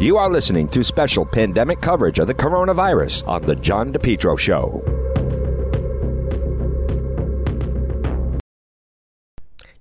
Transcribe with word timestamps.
You 0.00 0.16
are 0.16 0.30
listening 0.30 0.66
to 0.68 0.82
special 0.82 1.26
pandemic 1.26 1.82
coverage 1.82 2.18
of 2.18 2.26
the 2.26 2.32
coronavirus 2.32 3.28
on 3.28 3.42
The 3.42 3.54
John 3.54 3.92
DePetro 3.92 4.38
Show. 4.38 4.82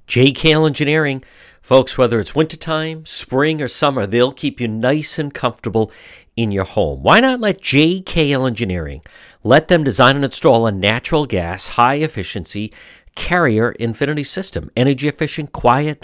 JKL 0.10 0.68
Engineering. 0.68 1.24
Folks, 1.62 1.98
whether 1.98 2.20
it's 2.20 2.36
wintertime, 2.36 3.06
spring, 3.06 3.62
or 3.62 3.70
summer, 3.70 4.06
they'll 4.06 4.34
keep 4.34 4.60
you 4.60 4.68
nice 4.68 5.18
and 5.18 5.34
comfortable 5.34 5.90
in 6.36 6.52
your 6.52 6.66
home. 6.66 7.02
Why 7.02 7.22
not 7.22 7.40
let 7.40 7.62
JKL 7.62 8.46
Engineering 8.46 9.02
let 9.46 9.70
them 9.70 9.86
design 9.86 10.18
and 10.18 10.26
install 10.26 10.68
a 10.68 10.72
natural 10.74 11.28
gas, 11.28 11.70
high 11.70 11.96
efficiency 11.96 12.74
carrier 13.16 13.72
infinity 13.72 14.26
system? 14.26 14.70
Energy 14.76 15.08
efficient, 15.08 15.54
quiet, 15.54 16.04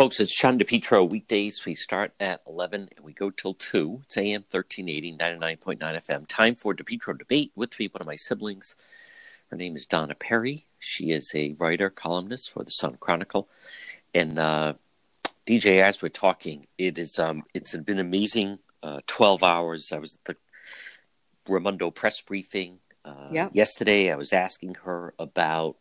Folks, 0.00 0.18
it's 0.18 0.34
John 0.34 0.58
DePetro. 0.58 1.06
Weekdays, 1.06 1.66
we 1.66 1.74
start 1.74 2.14
at 2.18 2.40
11 2.48 2.88
and 2.96 3.04
we 3.04 3.12
go 3.12 3.28
till 3.28 3.52
2. 3.52 4.00
It's 4.06 4.16
AM 4.16 4.44
1380, 4.50 5.14
99.9 5.18 5.78
FM. 5.78 6.26
Time 6.26 6.54
for 6.54 6.74
DePetro 6.74 7.18
Debate 7.18 7.52
with 7.54 7.78
me, 7.78 7.88
one 7.88 8.00
of 8.00 8.06
my 8.06 8.16
siblings. 8.16 8.76
Her 9.50 9.58
name 9.58 9.76
is 9.76 9.84
Donna 9.84 10.14
Perry. 10.14 10.64
She 10.78 11.10
is 11.10 11.30
a 11.34 11.52
writer, 11.58 11.90
columnist 11.90 12.50
for 12.50 12.64
the 12.64 12.70
Sun 12.70 12.96
Chronicle. 12.98 13.50
And 14.14 14.38
uh, 14.38 14.72
DJ, 15.46 15.82
as 15.82 16.00
we're 16.00 16.08
talking, 16.08 16.64
it 16.78 16.96
is 16.96 17.18
um, 17.18 17.42
it's 17.52 17.76
been 17.76 17.98
amazing 17.98 18.60
uh, 18.82 19.00
12 19.06 19.42
hours. 19.42 19.92
I 19.92 19.98
was 19.98 20.14
at 20.14 20.24
the 20.24 20.36
Raimondo 21.46 21.90
press 21.90 22.22
briefing 22.22 22.78
uh, 23.04 23.28
yep. 23.32 23.50
yesterday. 23.52 24.10
I 24.10 24.16
was 24.16 24.32
asking 24.32 24.76
her 24.76 25.12
about 25.18 25.76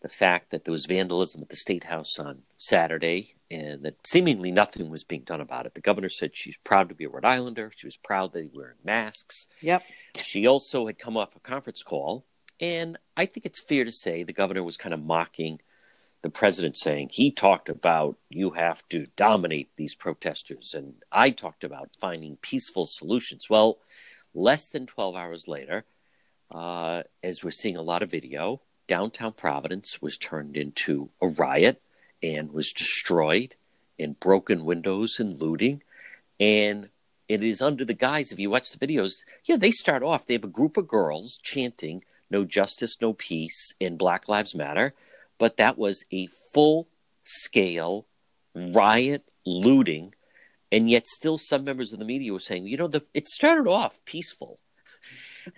the 0.00 0.08
fact 0.08 0.50
that 0.50 0.64
there 0.64 0.72
was 0.72 0.86
vandalism 0.86 1.42
at 1.42 1.50
the 1.50 1.56
State 1.56 1.84
House 1.84 2.18
on 2.18 2.42
Saturday 2.56 3.34
and 3.50 3.82
that 3.82 4.06
seemingly 4.06 4.50
nothing 4.50 4.88
was 4.88 5.04
being 5.04 5.22
done 5.22 5.40
about 5.40 5.66
it. 5.66 5.74
The 5.74 5.80
governor 5.80 6.08
said 6.08 6.30
she's 6.34 6.56
proud 6.64 6.88
to 6.88 6.94
be 6.94 7.04
a 7.04 7.08
Rhode 7.08 7.24
Islander. 7.24 7.70
She 7.74 7.86
was 7.86 7.96
proud 7.96 8.32
that 8.32 8.38
they 8.38 8.44
were 8.46 8.62
wearing 8.62 8.78
masks. 8.84 9.46
Yep. 9.60 9.82
She 10.22 10.46
also 10.46 10.86
had 10.86 10.98
come 10.98 11.16
off 11.16 11.36
a 11.36 11.40
conference 11.40 11.82
call, 11.82 12.24
and 12.60 12.98
I 13.16 13.26
think 13.26 13.44
it's 13.44 13.60
fair 13.60 13.84
to 13.84 13.92
say 13.92 14.22
the 14.22 14.32
governor 14.32 14.62
was 14.62 14.76
kind 14.76 14.94
of 14.94 15.02
mocking 15.02 15.60
the 16.22 16.30
president, 16.30 16.76
saying 16.76 17.08
he 17.12 17.30
talked 17.30 17.68
about 17.68 18.16
you 18.28 18.50
have 18.50 18.86
to 18.90 19.06
dominate 19.16 19.70
these 19.76 19.94
protesters, 19.94 20.74
and 20.74 20.94
I 21.10 21.30
talked 21.30 21.64
about 21.64 21.96
finding 22.00 22.36
peaceful 22.36 22.86
solutions. 22.86 23.48
Well, 23.50 23.78
less 24.34 24.68
than 24.68 24.86
12 24.86 25.16
hours 25.16 25.48
later, 25.48 25.84
uh, 26.54 27.02
as 27.22 27.42
we're 27.42 27.50
seeing 27.50 27.76
a 27.76 27.82
lot 27.82 28.02
of 28.02 28.10
video, 28.10 28.60
downtown 28.90 29.32
Providence 29.32 30.02
was 30.02 30.18
turned 30.18 30.56
into 30.56 31.10
a 31.22 31.28
riot 31.28 31.80
and 32.20 32.50
was 32.50 32.72
destroyed 32.72 33.54
and 34.00 34.18
broken 34.18 34.64
windows 34.64 35.20
and 35.20 35.40
looting. 35.40 35.80
And 36.40 36.88
it 37.28 37.44
is 37.44 37.62
under 37.62 37.84
the 37.84 37.94
guise, 37.94 38.32
if 38.32 38.40
you 38.40 38.50
watch 38.50 38.72
the 38.72 38.84
videos, 38.84 39.22
yeah, 39.44 39.56
they 39.56 39.70
start 39.70 40.02
off, 40.02 40.26
they 40.26 40.34
have 40.34 40.42
a 40.42 40.48
group 40.48 40.76
of 40.76 40.88
girls 40.88 41.38
chanting, 41.40 42.02
no 42.30 42.44
justice, 42.44 42.96
no 43.00 43.12
peace, 43.12 43.74
and 43.80 43.96
Black 43.96 44.28
Lives 44.28 44.56
Matter. 44.56 44.92
But 45.38 45.56
that 45.58 45.78
was 45.78 46.04
a 46.12 46.26
full 46.52 46.88
scale 47.22 48.06
riot 48.56 49.22
looting 49.46 50.14
and 50.72 50.90
yet 50.90 51.06
still 51.06 51.38
some 51.38 51.62
members 51.62 51.92
of 51.92 52.00
the 52.00 52.04
media 52.04 52.32
were 52.32 52.40
saying, 52.40 52.66
you 52.66 52.76
know, 52.76 52.88
the, 52.88 53.04
it 53.14 53.28
started 53.28 53.68
off 53.68 54.04
peaceful. 54.04 54.58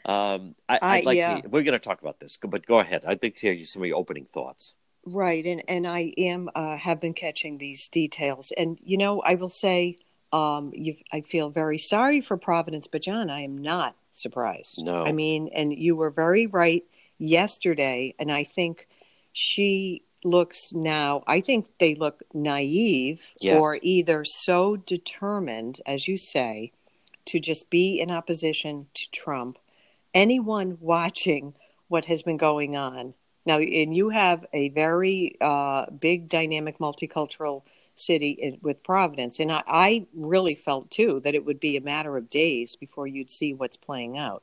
Um, 0.04 0.54
I, 0.68 0.96
would 0.98 1.06
like 1.06 1.16
yeah. 1.16 1.40
to. 1.40 1.48
We're 1.48 1.62
going 1.62 1.78
to 1.78 1.78
talk 1.78 2.02
about 2.02 2.20
this, 2.20 2.38
but 2.42 2.66
go 2.66 2.80
ahead. 2.80 3.02
I'd 3.06 3.22
like 3.22 3.36
to 3.36 3.40
hear 3.42 3.52
you 3.52 3.64
some 3.64 3.82
of 3.82 3.88
your 3.88 3.96
opening 3.96 4.24
thoughts. 4.24 4.74
Right, 5.04 5.44
and 5.44 5.62
and 5.68 5.86
I 5.86 6.12
am 6.16 6.48
uh, 6.54 6.76
have 6.76 7.00
been 7.00 7.14
catching 7.14 7.58
these 7.58 7.88
details, 7.88 8.52
and 8.56 8.78
you 8.82 8.96
know, 8.96 9.20
I 9.20 9.34
will 9.34 9.48
say, 9.48 9.98
um, 10.32 10.72
I 11.12 11.22
feel 11.22 11.50
very 11.50 11.78
sorry 11.78 12.20
for 12.20 12.36
Providence, 12.36 12.86
but 12.86 13.02
John, 13.02 13.28
I 13.30 13.42
am 13.42 13.58
not 13.58 13.96
surprised. 14.12 14.82
No, 14.82 15.04
I 15.04 15.12
mean, 15.12 15.48
and 15.54 15.72
you 15.72 15.96
were 15.96 16.10
very 16.10 16.46
right 16.46 16.84
yesterday, 17.18 18.14
and 18.18 18.30
I 18.30 18.44
think 18.44 18.86
she 19.32 20.02
looks 20.24 20.72
now, 20.72 21.22
I 21.26 21.40
think 21.40 21.68
they 21.78 21.94
look 21.94 22.22
naive 22.32 23.32
yes. 23.40 23.60
or 23.60 23.78
either 23.82 24.24
so 24.24 24.76
determined, 24.76 25.80
as 25.86 26.06
you 26.06 26.16
say, 26.16 26.72
to 27.26 27.40
just 27.40 27.70
be 27.70 28.00
in 28.00 28.10
opposition 28.10 28.86
to 28.94 29.10
Trump. 29.10 29.58
Anyone 30.14 30.78
watching 30.80 31.54
what 31.88 32.06
has 32.06 32.22
been 32.22 32.36
going 32.36 32.76
on 32.76 33.14
now, 33.44 33.58
and 33.58 33.96
you 33.96 34.10
have 34.10 34.46
a 34.52 34.68
very 34.68 35.36
uh, 35.40 35.86
big, 35.90 36.28
dynamic, 36.28 36.78
multicultural 36.78 37.62
city 37.96 38.30
in, 38.30 38.58
with 38.62 38.82
Providence, 38.82 39.40
and 39.40 39.50
I, 39.50 39.62
I 39.66 40.06
really 40.14 40.54
felt 40.54 40.90
too 40.90 41.20
that 41.24 41.34
it 41.34 41.44
would 41.44 41.60
be 41.60 41.76
a 41.76 41.80
matter 41.80 42.16
of 42.16 42.30
days 42.30 42.76
before 42.76 43.06
you'd 43.06 43.30
see 43.30 43.52
what's 43.52 43.76
playing 43.76 44.16
out 44.16 44.42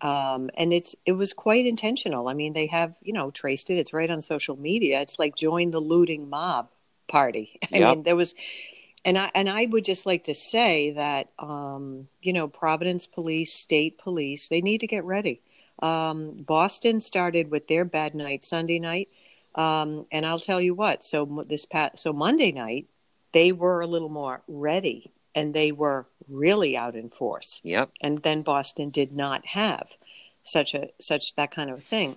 um, 0.00 0.50
and 0.56 0.72
it's 0.72 0.94
it 1.06 1.12
was 1.12 1.32
quite 1.32 1.66
intentional. 1.66 2.28
I 2.28 2.34
mean, 2.34 2.52
they 2.52 2.66
have 2.66 2.94
you 3.02 3.12
know 3.12 3.30
traced 3.30 3.70
it. 3.70 3.78
It's 3.78 3.92
right 3.92 4.10
on 4.10 4.20
social 4.20 4.56
media. 4.56 5.00
It's 5.00 5.18
like 5.18 5.36
join 5.36 5.70
the 5.70 5.80
looting 5.80 6.28
mob 6.28 6.68
party. 7.08 7.58
I 7.72 7.78
yep. 7.78 7.88
mean, 7.96 8.02
there 8.02 8.16
was, 8.16 8.34
and 9.06 9.16
I 9.16 9.30
and 9.34 9.48
I 9.48 9.66
would 9.66 9.84
just 9.84 10.04
like 10.04 10.24
to 10.24 10.34
say 10.34 10.90
that 10.90 11.30
um, 11.38 12.08
you 12.20 12.32
know 12.32 12.48
Providence 12.48 13.06
Police, 13.06 13.54
State 13.54 13.98
Police, 13.98 14.48
they 14.48 14.60
need 14.60 14.82
to 14.82 14.86
get 14.86 15.04
ready. 15.04 15.40
Um, 15.80 16.32
Boston 16.32 17.00
started 17.00 17.50
with 17.50 17.68
their 17.68 17.84
bad 17.84 18.14
night 18.14 18.44
Sunday 18.44 18.80
night, 18.80 19.08
um, 19.54 20.06
and 20.10 20.26
I'll 20.26 20.40
tell 20.40 20.60
you 20.60 20.74
what. 20.74 21.04
So 21.04 21.44
this 21.48 21.64
past 21.64 22.00
so 22.00 22.12
Monday 22.12 22.50
night, 22.50 22.88
they 23.32 23.52
were 23.52 23.80
a 23.80 23.86
little 23.86 24.08
more 24.08 24.42
ready 24.48 25.12
and 25.36 25.54
they 25.54 25.70
were 25.70 26.06
really 26.28 26.76
out 26.76 26.96
in 26.96 27.10
force. 27.10 27.60
Yep. 27.62 27.90
And 28.00 28.22
then 28.22 28.42
Boston 28.42 28.90
did 28.90 29.12
not 29.12 29.46
have 29.46 29.86
such 30.42 30.74
a 30.74 30.88
such 31.00 31.36
that 31.36 31.52
kind 31.52 31.70
of 31.70 31.82
thing. 31.82 32.16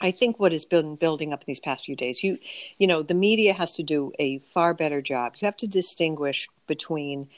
I 0.00 0.10
think 0.10 0.38
what 0.38 0.52
has 0.52 0.64
been 0.64 0.96
building 0.96 1.32
up 1.32 1.40
in 1.40 1.46
these 1.46 1.60
past 1.60 1.84
few 1.84 1.96
days, 1.96 2.22
you 2.22 2.38
you 2.78 2.86
know, 2.86 3.02
the 3.02 3.14
media 3.14 3.52
has 3.52 3.72
to 3.74 3.82
do 3.82 4.12
a 4.18 4.38
far 4.40 4.74
better 4.74 5.02
job. 5.02 5.34
You 5.38 5.46
have 5.46 5.56
to 5.58 5.66
distinguish 5.66 6.48
between 6.66 7.28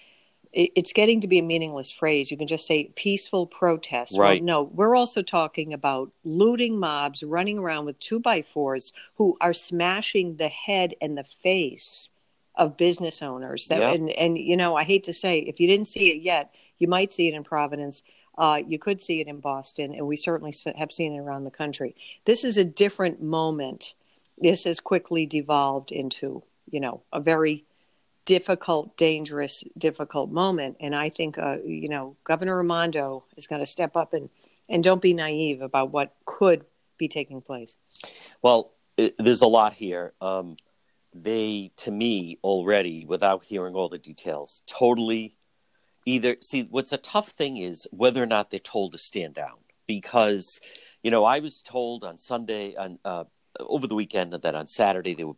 it's 0.53 0.93
getting 0.93 1.21
to 1.21 1.29
be 1.29 1.39
a 1.39 1.43
meaningless 1.43 1.93
phrase. 1.93 2.31
You 2.31 2.37
can 2.37 2.49
just 2.49 2.67
say 2.67 2.91
peaceful 2.97 3.47
protest. 3.47 4.19
Right. 4.19 4.41
Well, 4.41 4.47
no, 4.47 4.63
we're 4.63 4.97
also 4.97 5.23
talking 5.23 5.73
about 5.73 6.11
looting 6.25 6.79
mobs 6.79 7.23
running 7.23 7.59
around 7.59 7.85
with 7.87 8.01
two 8.01 8.19
by 8.19 8.43
fours 8.43 8.93
who 9.15 9.37
are 9.41 9.53
smashing 9.53 10.37
the 10.37 10.49
head 10.49 10.95
and 11.01 11.17
the 11.17 11.25
face 11.25 12.11
of 12.57 12.77
business 12.77 13.23
owners 13.23 13.69
that 13.69 13.81
yep. 13.81 13.95
and 13.95 14.11
and 14.11 14.37
you 14.37 14.57
know 14.57 14.75
I 14.75 14.83
hate 14.85 15.05
to 15.05 15.13
say 15.13 15.39
if 15.39 15.61
you 15.61 15.69
didn't 15.69 15.87
see 15.87 16.11
it 16.11 16.23
yet 16.23 16.53
you 16.79 16.89
might 16.89 17.13
see 17.13 17.29
it 17.29 17.35
in 17.35 17.45
Providence 17.45 18.03
Uh, 18.41 18.63
you 18.67 18.79
could 18.79 19.03
see 19.03 19.21
it 19.21 19.29
in 19.29 19.39
Boston, 19.39 19.93
and 19.95 20.07
we 20.07 20.17
certainly 20.17 20.55
have 20.75 20.91
seen 20.91 21.13
it 21.13 21.19
around 21.19 21.45
the 21.45 21.51
country. 21.51 21.95
This 22.25 22.43
is 22.43 22.57
a 22.57 22.65
different 22.65 23.21
moment. 23.23 23.93
This 24.39 24.65
has 24.65 24.81
quickly 24.81 25.27
devolved 25.27 25.93
into, 25.93 26.43
you 26.71 26.81
know, 26.81 27.03
a 27.13 27.21
very 27.21 27.67
difficult, 28.25 28.97
dangerous, 28.97 29.63
difficult 29.77 30.31
moment. 30.31 30.79
And 30.81 30.95
I 30.95 31.11
think, 31.11 31.37
uh, 31.37 31.59
you 31.63 31.91
know, 31.91 32.17
Governor 32.25 32.57
Raimondo 32.57 33.25
is 33.37 33.47
going 33.47 33.61
to 33.61 33.67
step 33.67 33.95
up 33.95 34.15
and, 34.15 34.31
and 34.71 34.83
don't 34.83 35.03
be 35.03 35.13
naive 35.13 35.61
about 35.61 35.93
what 35.93 36.15
could 36.25 36.65
be 36.97 37.09
taking 37.09 37.43
place. 37.43 37.77
Well, 38.41 38.73
it, 38.97 39.17
there's 39.19 39.43
a 39.43 39.49
lot 39.49 39.75
here. 39.75 40.15
Um, 40.23 40.57
they, 41.13 41.73
to 41.79 41.91
me, 41.91 42.39
already, 42.43 43.05
without 43.05 43.45
hearing 43.45 43.75
all 43.75 43.91
the 43.91 43.99
details, 43.99 44.63
totally 44.67 45.37
either 46.07 46.37
see 46.41 46.67
what's 46.71 46.93
a 46.93 46.99
tough 46.99 47.29
thing 47.29 47.57
is 47.57 47.87
whether 47.91 48.23
or 48.23 48.27
not 48.27 48.51
they're 48.51 48.61
told 48.61 48.93
to 48.93 48.99
stand 48.99 49.35
down. 49.35 49.57
Because 49.87 50.61
you 51.03 51.11
know 51.11 51.25
i 51.25 51.39
was 51.39 51.63
told 51.63 52.05
on 52.05 52.19
sunday 52.19 52.75
on 52.77 52.99
uh, 53.05 53.25
over 53.59 53.87
the 53.87 53.95
weekend 53.95 54.33
that 54.33 54.55
on 54.55 54.67
saturday 54.67 55.15
they 55.15 55.25
were 55.25 55.37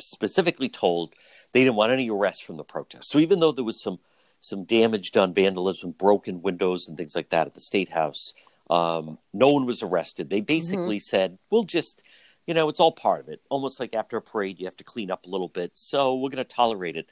specifically 0.00 0.68
told 0.68 1.14
they 1.52 1.62
didn't 1.62 1.76
want 1.76 1.92
any 1.92 2.10
arrests 2.10 2.42
from 2.42 2.56
the 2.56 2.64
protests 2.64 3.08
so 3.10 3.18
even 3.18 3.40
though 3.40 3.52
there 3.52 3.64
was 3.64 3.82
some 3.82 3.98
some 4.40 4.64
damage 4.64 5.12
done 5.12 5.32
vandalism 5.32 5.90
broken 5.92 6.42
windows 6.42 6.88
and 6.88 6.96
things 6.96 7.14
like 7.14 7.30
that 7.30 7.46
at 7.46 7.54
the 7.54 7.60
state 7.60 7.90
house 7.90 8.34
um, 8.70 9.18
no 9.34 9.50
one 9.50 9.66
was 9.66 9.82
arrested. 9.82 10.30
They 10.30 10.40
basically 10.40 10.96
mm-hmm. 10.96 11.16
said 11.16 11.38
we'll 11.50 11.64
just 11.64 12.02
you 12.46 12.54
know 12.54 12.70
it's 12.70 12.80
all 12.80 12.92
part 12.92 13.20
of 13.20 13.28
it. 13.28 13.42
Almost 13.50 13.78
like 13.78 13.94
after 13.94 14.16
a 14.16 14.22
parade 14.22 14.58
you 14.58 14.64
have 14.64 14.76
to 14.78 14.84
clean 14.84 15.10
up 15.10 15.26
a 15.26 15.28
little 15.28 15.48
bit. 15.48 15.72
So 15.74 16.14
we're 16.16 16.30
going 16.30 16.38
to 16.38 16.44
tolerate 16.44 16.96
it. 16.96 17.10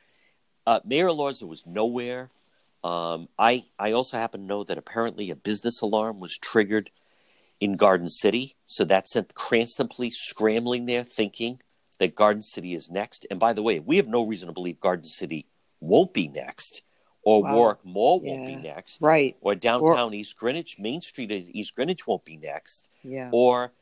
Uh, 0.66 0.80
mayor 0.84 1.08
Elorza 1.08 1.46
was 1.46 1.66
nowhere 1.66 2.30
um, 2.84 3.28
I 3.38 3.64
I 3.78 3.92
also 3.92 4.16
happen 4.16 4.40
to 4.40 4.46
know 4.46 4.64
that 4.64 4.78
apparently 4.78 5.30
a 5.30 5.36
business 5.36 5.80
alarm 5.80 6.20
was 6.20 6.36
triggered 6.36 6.90
in 7.60 7.76
Garden 7.76 8.08
City, 8.08 8.56
so 8.66 8.84
that 8.84 9.06
sent 9.06 9.34
Cranston 9.34 9.88
police 9.88 10.18
scrambling 10.18 10.86
there, 10.86 11.04
thinking 11.04 11.60
that 12.00 12.16
Garden 12.16 12.42
City 12.42 12.74
is 12.74 12.90
next. 12.90 13.26
And 13.30 13.38
by 13.38 13.52
the 13.52 13.62
way, 13.62 13.78
we 13.78 13.96
have 13.98 14.08
no 14.08 14.26
reason 14.26 14.48
to 14.48 14.52
believe 14.52 14.80
Garden 14.80 15.04
City 15.04 15.46
won't 15.80 16.12
be 16.12 16.26
next, 16.26 16.82
or 17.22 17.42
wow. 17.42 17.54
Warwick 17.54 17.84
Mall 17.84 18.20
won't 18.20 18.46
be 18.46 18.56
next, 18.56 19.00
right? 19.00 19.36
Or 19.40 19.54
downtown 19.54 20.12
or... 20.12 20.14
East 20.14 20.36
Greenwich, 20.36 20.76
Main 20.78 21.00
Street 21.00 21.30
East 21.30 21.76
Greenwich 21.76 22.06
won't 22.06 22.24
be 22.24 22.36
next, 22.36 22.88
yeah. 23.04 23.30
Or 23.32 23.72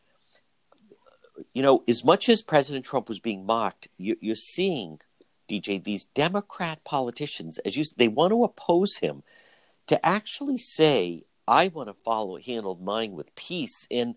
you 1.54 1.62
know, 1.62 1.82
as 1.88 2.04
much 2.04 2.28
as 2.28 2.42
President 2.42 2.84
Trump 2.84 3.08
was 3.08 3.18
being 3.18 3.46
mocked, 3.46 3.88
you, 3.96 4.16
you're 4.20 4.36
seeing 4.36 5.00
DJ, 5.50 5.82
these 5.82 6.04
Democrat 6.04 6.84
politicians, 6.84 7.58
as 7.58 7.76
you 7.76 7.84
they 7.96 8.08
want 8.08 8.30
to 8.30 8.44
oppose 8.44 8.96
him, 8.98 9.22
to 9.88 10.04
actually 10.06 10.58
say, 10.58 11.24
"I 11.48 11.68
want 11.68 11.88
to 11.88 11.94
follow 11.94 12.38
handle 12.38 12.76
mine 12.76 13.12
with 13.12 13.34
peace." 13.34 13.86
And 13.90 14.14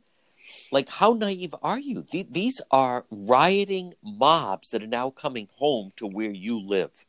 like, 0.71 0.89
how 0.89 1.13
naive 1.13 1.56
are 1.62 1.80
you? 1.80 2.06
These 2.12 2.62
are 2.71 3.06
rioting 3.09 3.94
mobs 4.03 4.69
that 4.69 4.83
are 4.83 4.88
now 4.88 5.09
coming 5.09 5.47
home 5.56 5.94
to 5.97 6.07
where 6.07 6.31
you 6.31 6.59
live. 6.59 7.06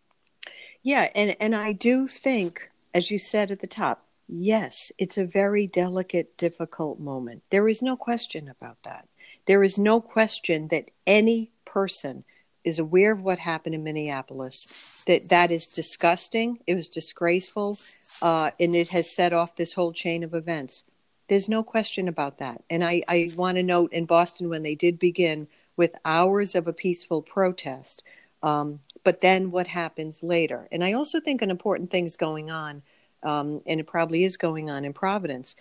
Yeah, 0.83 1.11
and 1.15 1.37
and 1.41 1.55
I 1.55 1.73
do 1.73 2.07
think, 2.07 2.71
as 2.93 3.11
you 3.11 3.19
said 3.19 3.51
at 3.51 3.61
the 3.61 3.67
top, 3.67 4.07
yes, 4.29 4.93
it's 4.99 5.19
a 5.19 5.25
very 5.25 5.67
delicate, 5.67 6.37
difficult 6.37 7.01
moment. 7.01 7.43
There 7.51 7.69
is 7.69 7.83
no 7.83 7.97
question 7.97 8.49
about 8.49 8.83
that. 8.83 9.09
There 9.47 9.63
is 9.63 9.79
no 9.79 10.01
question 10.01 10.69
that 10.69 10.91
any 11.07 11.51
person 11.65 12.25
is 12.65 12.79
aware 12.79 13.13
of 13.13 13.23
what 13.23 13.39
happened 13.39 13.75
in 13.75 13.85
Minneapolis, 13.85 15.03
that 15.07 15.29
that 15.29 15.51
is 15.51 15.67
disgusting, 15.67 16.59
it 16.67 16.75
was 16.75 16.89
disgraceful, 16.89 17.79
uh, 18.23 18.51
and 18.59 18.75
it 18.75 18.89
has 18.89 19.11
set 19.11 19.33
off 19.33 19.55
this 19.55 19.75
whole 19.75 19.93
chain 19.93 20.25
of 20.25 20.35
events. 20.35 20.83
There's 21.29 21.49
no 21.49 21.63
question 21.63 22.09
about 22.09 22.39
that. 22.39 22.63
And 22.69 22.85
I, 22.85 23.03
I 23.09 23.31
want 23.37 23.57
to 23.57 23.63
note 23.63 23.93
in 23.93 24.07
Boston 24.07 24.49
when 24.49 24.63
they 24.63 24.75
did 24.75 24.99
begin 24.99 25.47
with 25.77 25.95
hours 26.05 26.55
of 26.55 26.67
a 26.67 26.73
peaceful 26.73 27.23
protest, 27.23 28.03
um, 28.43 28.81
but 29.05 29.21
then 29.21 29.51
what 29.51 29.67
happens 29.67 30.23
later. 30.23 30.69
And 30.73 30.83
I 30.85 30.95
also 30.95 31.21
think 31.21 31.43
an 31.43 31.51
important 31.51 31.91
thing 31.91 32.07
is 32.07 32.17
going 32.17 32.51
on, 32.51 32.83
um, 33.23 33.61
and 33.67 33.81
it 33.81 33.87
probably 33.87 34.25
is 34.25 34.37
going 34.37 34.71
on 34.71 34.85
in 34.85 34.93
Providence. 34.93 35.57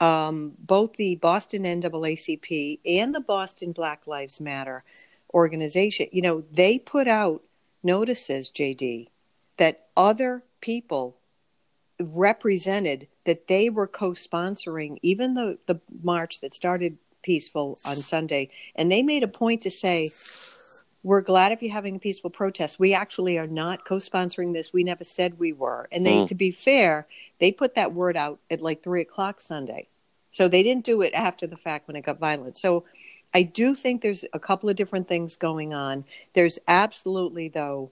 Um, 0.00 0.52
both 0.58 0.94
the 0.94 1.14
Boston 1.16 1.62
NAACP 1.62 2.80
and 2.84 3.14
the 3.14 3.20
Boston 3.20 3.72
Black 3.72 4.06
Lives 4.06 4.40
Matter 4.40 4.84
organization, 5.34 6.06
you 6.12 6.22
know, 6.22 6.42
they 6.52 6.78
put 6.78 7.08
out 7.08 7.42
notices, 7.82 8.50
JD, 8.50 9.08
that 9.58 9.86
other 9.96 10.42
people 10.60 11.16
represented 12.00 13.08
that 13.24 13.48
they 13.48 13.68
were 13.68 13.86
co-sponsoring 13.86 14.98
even 15.02 15.34
the, 15.34 15.58
the 15.66 15.80
march 16.02 16.40
that 16.40 16.54
started 16.54 16.96
peaceful 17.22 17.78
on 17.84 17.96
Sunday. 17.96 18.50
And 18.76 18.90
they 18.90 19.02
made 19.02 19.22
a 19.22 19.28
point 19.28 19.62
to 19.62 19.70
say, 19.70 20.12
we're 21.02 21.20
glad 21.20 21.52
if 21.52 21.62
you're 21.62 21.72
having 21.72 21.96
a 21.96 22.00
peaceful 22.00 22.30
protest. 22.30 22.78
We 22.78 22.94
actually 22.94 23.38
are 23.38 23.46
not 23.46 23.84
co-sponsoring 23.84 24.54
this. 24.54 24.72
We 24.72 24.84
never 24.84 25.04
said 25.04 25.38
we 25.38 25.52
were. 25.52 25.88
And 25.92 26.04
they, 26.04 26.16
mm. 26.16 26.26
to 26.28 26.34
be 26.34 26.50
fair, 26.50 27.06
they 27.40 27.52
put 27.52 27.74
that 27.74 27.92
word 27.92 28.16
out 28.16 28.38
at 28.50 28.62
like 28.62 28.82
three 28.82 29.02
o'clock 29.02 29.40
Sunday. 29.40 29.88
So 30.32 30.48
they 30.48 30.62
didn't 30.62 30.84
do 30.84 31.02
it 31.02 31.12
after 31.14 31.46
the 31.46 31.56
fact 31.56 31.86
when 31.86 31.96
it 31.96 32.04
got 32.04 32.18
violent. 32.18 32.56
So 32.56 32.84
I 33.34 33.42
do 33.42 33.74
think 33.74 34.00
there's 34.00 34.24
a 34.32 34.38
couple 34.38 34.70
of 34.70 34.76
different 34.76 35.08
things 35.08 35.36
going 35.36 35.74
on. 35.74 36.04
There's 36.32 36.58
absolutely, 36.68 37.48
though, 37.48 37.90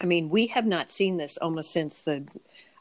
I 0.00 0.06
mean, 0.06 0.30
we 0.30 0.46
have 0.48 0.66
not 0.66 0.90
seen 0.90 1.18
this 1.18 1.36
almost 1.36 1.70
since 1.70 2.02
the, 2.02 2.26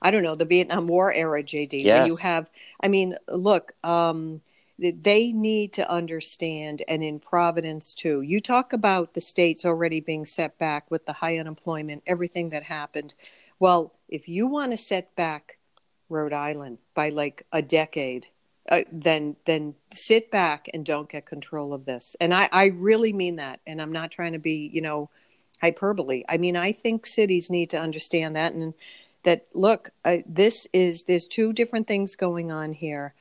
I 0.01 0.09
don't 0.09 0.23
know, 0.23 0.35
the 0.35 0.45
Vietnam 0.45 0.87
War 0.87 1.11
era, 1.11 1.43
JD, 1.43 1.83
yes. 1.83 1.99
where 1.99 2.07
you 2.07 2.15
have, 2.15 2.49
I 2.81 2.87
mean, 2.87 3.17
look, 3.27 3.73
um, 3.83 4.41
they 4.79 5.31
need 5.31 5.73
to 5.73 5.87
understand, 5.87 6.81
and 6.87 7.03
in 7.03 7.19
Providence 7.19 7.93
too. 7.93 8.21
You 8.21 8.41
talk 8.41 8.73
about 8.73 9.13
the 9.13 9.21
states 9.21 9.63
already 9.63 9.99
being 9.99 10.25
set 10.25 10.57
back 10.57 10.89
with 10.89 11.05
the 11.05 11.13
high 11.13 11.37
unemployment, 11.37 12.01
everything 12.07 12.49
that 12.49 12.63
happened. 12.63 13.13
Well, 13.59 13.93
if 14.09 14.27
you 14.27 14.47
want 14.47 14.71
to 14.71 14.77
set 14.77 15.15
back 15.15 15.59
Rhode 16.09 16.33
Island 16.33 16.79
by 16.95 17.09
like 17.09 17.45
a 17.51 17.61
decade, 17.61 18.25
uh, 18.69 18.81
then 18.91 19.35
then 19.45 19.75
sit 19.91 20.31
back 20.31 20.67
and 20.73 20.85
don't 20.85 21.09
get 21.09 21.25
control 21.25 21.73
of 21.73 21.85
this. 21.85 22.15
And 22.19 22.33
I, 22.33 22.49
I 22.51 22.65
really 22.65 23.13
mean 23.13 23.37
that. 23.37 23.59
And 23.65 23.81
I'm 23.81 23.91
not 23.91 24.11
trying 24.11 24.33
to 24.33 24.39
be, 24.39 24.69
you 24.71 24.81
know, 24.81 25.09
hyperbole. 25.61 26.23
I 26.29 26.37
mean, 26.37 26.55
I 26.55 26.71
think 26.71 27.05
cities 27.05 27.49
need 27.49 27.71
to 27.71 27.79
understand 27.79 28.35
that 28.35 28.53
and 28.53 28.73
that 29.23 29.47
look, 29.53 29.91
uh, 30.03 30.17
this 30.25 30.67
is 30.73 31.03
there's 31.03 31.27
two 31.27 31.53
different 31.53 31.87
things 31.87 32.15
going 32.15 32.51
on 32.51 32.73
here, 32.73 33.13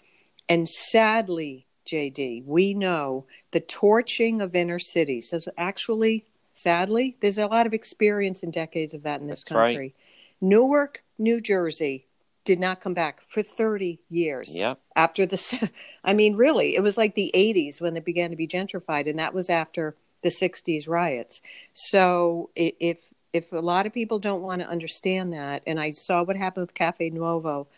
and 0.48 0.68
sadly, 0.68 1.66
JD, 1.86 2.44
we 2.46 2.74
know 2.74 3.26
the 3.50 3.60
torching 3.60 4.40
of 4.40 4.54
inner 4.54 4.78
cities. 4.78 5.32
is 5.32 5.48
actually, 5.58 6.24
sadly, 6.54 7.16
there's 7.20 7.38
a 7.38 7.46
lot 7.46 7.66
of 7.66 7.74
experience 7.74 8.42
and 8.42 8.52
decades 8.52 8.94
of 8.94 9.02
that 9.02 9.20
in 9.20 9.26
this 9.26 9.44
That's 9.44 9.52
country. 9.52 9.76
Right. 9.76 9.94
Newark, 10.40 11.02
New 11.18 11.40
Jersey, 11.40 12.06
did 12.44 12.58
not 12.58 12.80
come 12.80 12.94
back 12.94 13.20
for 13.28 13.42
30 13.42 14.00
years. 14.08 14.58
Yeah. 14.58 14.74
After 14.96 15.26
the, 15.26 15.70
I 16.04 16.14
mean, 16.14 16.36
really, 16.36 16.74
it 16.74 16.82
was 16.82 16.96
like 16.96 17.14
the 17.14 17.30
80s 17.34 17.80
when 17.80 17.94
they 17.94 18.00
began 18.00 18.30
to 18.30 18.36
be 18.36 18.48
gentrified, 18.48 19.08
and 19.08 19.18
that 19.18 19.34
was 19.34 19.50
after 19.50 19.96
the 20.22 20.28
60s 20.28 20.88
riots. 20.88 21.40
So 21.74 22.50
if 22.54 23.12
if 23.32 23.52
a 23.52 23.58
lot 23.58 23.86
of 23.86 23.92
people 23.92 24.18
don't 24.18 24.42
want 24.42 24.60
to 24.60 24.68
understand 24.68 25.32
that, 25.32 25.62
and 25.64 25.78
I 25.78 25.90
saw 25.90 26.24
what 26.24 26.36
happened 26.36 26.62
with 26.62 26.74
Cafe 26.74 27.10
Nuovo, 27.10 27.68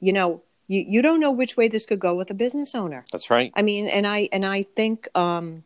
you 0.00 0.14
know, 0.14 0.42
you, 0.66 0.82
you 0.88 1.02
don't 1.02 1.20
know 1.20 1.30
which 1.30 1.58
way 1.58 1.68
this 1.68 1.84
could 1.84 1.98
go 1.98 2.14
with 2.14 2.30
a 2.30 2.34
business 2.34 2.74
owner. 2.74 3.04
That's 3.12 3.28
right. 3.28 3.52
I 3.54 3.60
mean, 3.60 3.86
and 3.86 4.06
I 4.06 4.30
and 4.32 4.46
I 4.46 4.62
think, 4.62 5.08
um, 5.14 5.64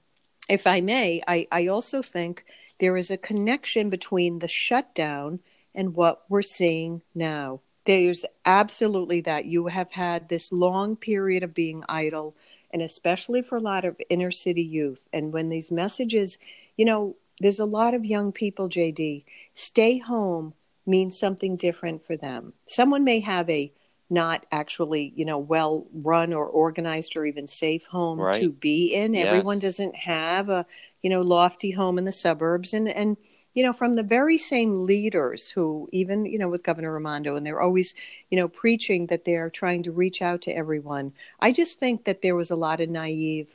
if 0.49 0.67
I 0.67 0.81
may, 0.81 1.21
I, 1.29 1.47
I 1.53 1.69
also 1.69 2.03
think 2.03 2.45
there 2.81 2.97
is 2.97 3.11
a 3.11 3.17
connection 3.17 3.91
between 3.91 4.41
the 4.41 4.49
shutdown 4.49 5.41
and 5.75 5.95
what 5.95 6.23
we're 6.29 6.43
seeing 6.43 7.03
now 7.15 7.61
there's 7.85 8.25
absolutely 8.45 9.21
that. 9.23 9.47
You 9.47 9.67
have 9.67 9.91
had 9.93 10.29
this 10.29 10.53
long 10.53 10.97
period 10.97 11.43
of 11.43 11.55
being 11.55 11.85
idle, 11.89 12.37
and 12.73 12.83
especially 12.83 13.43
for 13.43 13.57
a 13.57 13.63
lot 13.63 13.85
of 13.85 14.01
inner 14.11 14.31
city 14.31 14.63
youth. 14.63 15.07
And 15.13 15.33
when 15.33 15.49
these 15.49 15.71
messages, 15.71 16.39
you 16.77 16.85
know, 16.85 17.17
there's 17.41 17.61
a 17.61 17.65
lot 17.65 17.95
of 17.95 18.05
young 18.05 18.33
people, 18.33 18.69
JD, 18.69 19.25
stay 19.55 19.99
home 19.99 20.55
means 20.87 21.19
something 21.19 21.57
different 21.57 22.05
for 22.07 22.17
them. 22.17 22.53
Someone 22.67 23.05
may 23.05 23.21
have 23.21 23.49
a 23.49 23.73
not 24.11 24.47
actually, 24.51 25.13
you 25.17 25.25
know, 25.25 25.39
well 25.39 25.87
run 25.93 26.33
or 26.33 26.47
organized 26.47 27.17
or 27.17 27.27
even 27.27 27.47
safe 27.47 27.87
home 27.87 28.19
right. 28.19 28.41
to 28.41 28.51
be 28.51 28.95
in. 28.95 29.15
Yes. 29.15 29.27
Everyone 29.27 29.59
doesn't 29.59 29.95
have 29.97 30.49
a, 30.49 30.65
you 31.03 31.11
know, 31.11 31.21
lofty 31.21 31.71
home 31.71 31.99
in 31.99 32.05
the 32.05 32.13
suburbs 32.13 32.73
and 32.73 32.89
and 32.89 33.17
you 33.55 33.63
know, 33.63 33.73
from 33.73 33.95
the 33.95 34.03
very 34.03 34.39
same 34.39 34.87
leaders 34.87 35.49
who, 35.49 35.89
even, 35.93 36.27
you 36.27 36.39
know, 36.39 36.49
with 36.49 36.63
Governor 36.63 36.93
Raimondo, 36.93 37.37
and 37.37 37.45
they're 37.45 37.61
always, 37.61 37.95
you 38.31 38.37
know, 38.37 38.49
preaching 38.49 39.07
that 39.07 39.25
they're 39.25 39.51
trying 39.51 39.83
to 39.85 39.93
reach 39.93 40.23
out 40.23 40.43
to 40.43 40.53
everyone. 40.53 41.13
I 41.41 41.53
just 41.53 41.79
think 41.79 42.05
that 42.05 42.23
there 42.23 42.37
was 42.37 42.51
a 42.51 42.57
lot 42.57 42.81
of 42.81 42.89
naive 42.89 43.49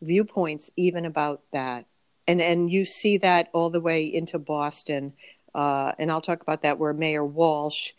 viewpoints 0.00 0.70
even 0.76 1.04
about 1.04 1.42
that. 1.52 1.86
And, 2.26 2.40
and 2.40 2.70
you 2.70 2.84
see 2.84 3.18
that 3.18 3.50
all 3.52 3.70
the 3.70 3.80
way 3.80 4.04
into 4.04 4.38
Boston. 4.38 5.12
Uh, 5.54 5.92
and 5.98 6.10
I'll 6.10 6.20
talk 6.22 6.40
about 6.40 6.62
that 6.62 6.78
where 6.78 6.94
Mayor 6.94 7.24
Walsh, 7.24 7.92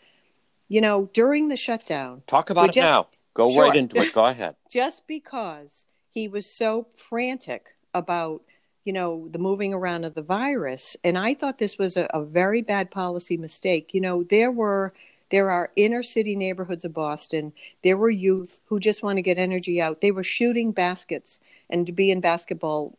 you 0.68 0.80
know, 0.80 1.08
during 1.12 1.48
the 1.48 1.56
shutdown. 1.56 2.22
Talk 2.26 2.50
about 2.50 2.70
it 2.70 2.74
just, 2.74 2.84
now. 2.84 3.06
Go 3.34 3.50
Sure. 3.50 3.64
right 3.64 3.76
into 3.76 4.00
it. 4.00 4.12
Go 4.12 4.24
ahead. 4.24 4.56
just 4.70 5.06
because 5.06 5.86
he 6.10 6.26
was 6.26 6.46
so 6.50 6.88
frantic 6.96 7.66
about 7.94 8.42
you 8.86 8.92
know 8.92 9.28
the 9.30 9.38
moving 9.38 9.74
around 9.74 10.04
of 10.04 10.14
the 10.14 10.22
virus 10.22 10.96
and 11.04 11.18
i 11.18 11.34
thought 11.34 11.58
this 11.58 11.76
was 11.78 11.96
a, 11.96 12.04
a 12.14 12.22
very 12.24 12.62
bad 12.62 12.90
policy 12.90 13.36
mistake 13.36 13.92
you 13.92 14.00
know 14.00 14.22
there 14.24 14.50
were 14.50 14.92
there 15.30 15.50
are 15.50 15.70
inner 15.76 16.02
city 16.02 16.36
neighborhoods 16.36 16.84
of 16.84 16.94
boston 16.94 17.52
there 17.82 17.96
were 17.96 18.10
youth 18.10 18.60
who 18.66 18.78
just 18.78 19.02
want 19.02 19.16
to 19.18 19.22
get 19.22 19.38
energy 19.38 19.80
out 19.80 20.00
they 20.00 20.12
were 20.12 20.22
shooting 20.24 20.72
baskets 20.72 21.40
and 21.68 21.86
to 21.86 21.92
be 21.92 22.10
in 22.10 22.20
basketball 22.20 22.96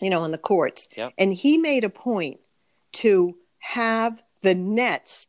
you 0.00 0.10
know 0.10 0.22
on 0.22 0.30
the 0.30 0.38
courts 0.38 0.88
Yep. 0.96 1.12
and 1.18 1.34
he 1.34 1.58
made 1.58 1.84
a 1.84 1.90
point 1.90 2.40
to 2.92 3.36
have 3.58 4.22
the 4.40 4.54
nets 4.54 5.26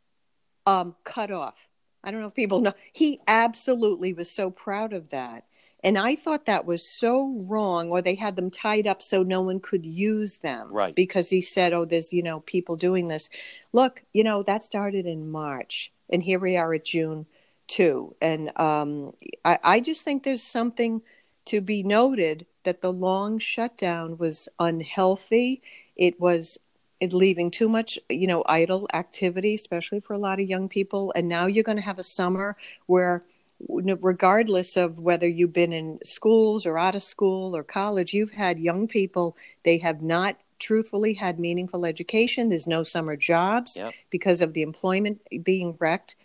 um, 0.66 0.96
cut 1.04 1.32
off. 1.32 1.68
I 2.04 2.12
don't 2.12 2.22
know 2.22 2.28
if 2.28 2.36
people 2.36 2.62
know. 2.62 2.74
He 2.94 3.20
absolutely 3.28 4.14
was 4.14 4.30
so 4.30 4.52
proud 4.52 4.94
of 4.94 5.10
that. 5.10 5.46
And 5.84 5.98
I 5.98 6.16
thought 6.16 6.46
that 6.46 6.66
was 6.66 6.84
so 6.84 7.44
wrong, 7.48 7.90
or 7.90 8.02
they 8.02 8.16
had 8.16 8.36
them 8.36 8.52
tied 8.52 8.88
up 8.88 9.02
so 9.02 9.24
no 9.24 9.42
one 9.42 9.60
could 9.60 9.86
use 9.86 10.40
them. 10.40 10.74
Right. 10.74 10.94
Because 10.94 11.30
he 11.30 11.42
said, 11.42 11.74
oh, 11.74 11.86
there's, 11.86 12.12
you 12.12 12.22
know, 12.22 12.42
people 12.42 12.76
doing 12.76 13.06
this. 13.06 13.30
Look, 13.72 14.04
you 14.14 14.24
know, 14.24 14.44
that 14.44 14.64
started 14.64 15.06
in 15.06 15.30
March, 15.32 15.92
and 16.10 16.22
here 16.22 16.40
we 16.40 16.58
are 16.58 16.74
at 16.74 16.86
June 16.86 17.26
2. 17.68 18.16
And 18.22 18.58
um, 18.60 19.14
I, 19.46 19.60
I 19.64 19.80
just 19.80 20.04
think 20.04 20.24
there's 20.24 20.44
something 20.44 21.02
to 21.46 21.62
be 21.62 21.84
noted 21.84 22.46
that 22.64 22.82
the 22.82 22.92
long 22.92 23.40
shutdown 23.40 24.18
was 24.18 24.50
unhealthy. 24.60 25.62
It 25.96 26.20
was 26.20 26.60
it 27.00 27.14
leaving 27.14 27.50
too 27.50 27.70
much, 27.70 27.98
you 28.10 28.28
know, 28.28 28.44
idle 28.46 28.88
activity, 28.94 29.56
especially 29.56 30.02
for 30.02 30.14
a 30.14 30.18
lot 30.18 30.40
of 30.40 30.50
young 30.50 30.68
people. 30.68 31.14
And 31.16 31.30
now 31.30 31.46
you're 31.46 31.64
going 31.64 31.78
to 31.78 31.84
have 31.84 32.00
a 32.00 32.04
summer 32.04 32.58
where, 32.88 33.24
regardless 33.68 34.78
of 34.78 34.98
whether 35.00 35.28
you've 35.28 35.54
been 35.54 35.74
in 35.74 36.00
schools 36.04 36.66
or 36.66 36.78
out 36.78 36.96
of 36.96 37.04
school 37.04 37.56
or 37.56 37.64
college, 37.64 38.14
you've 38.14 38.32
had 38.32 38.60
young 38.60 38.88
people, 38.88 39.36
they 39.64 39.78
have 39.80 40.02
not 40.02 40.38
truthfully 40.60 41.14
had 41.14 41.40
meaningful 41.40 41.86
education. 41.86 42.50
There's 42.50 42.68
no 42.68 42.84
summer 42.84 43.16
jobs 43.16 43.78
Yep. 43.78 43.94
because 44.10 44.42
of 44.42 44.54
the 44.54 44.62
employment 44.62 45.22
being 45.44 45.76
wrecked. 45.80 46.16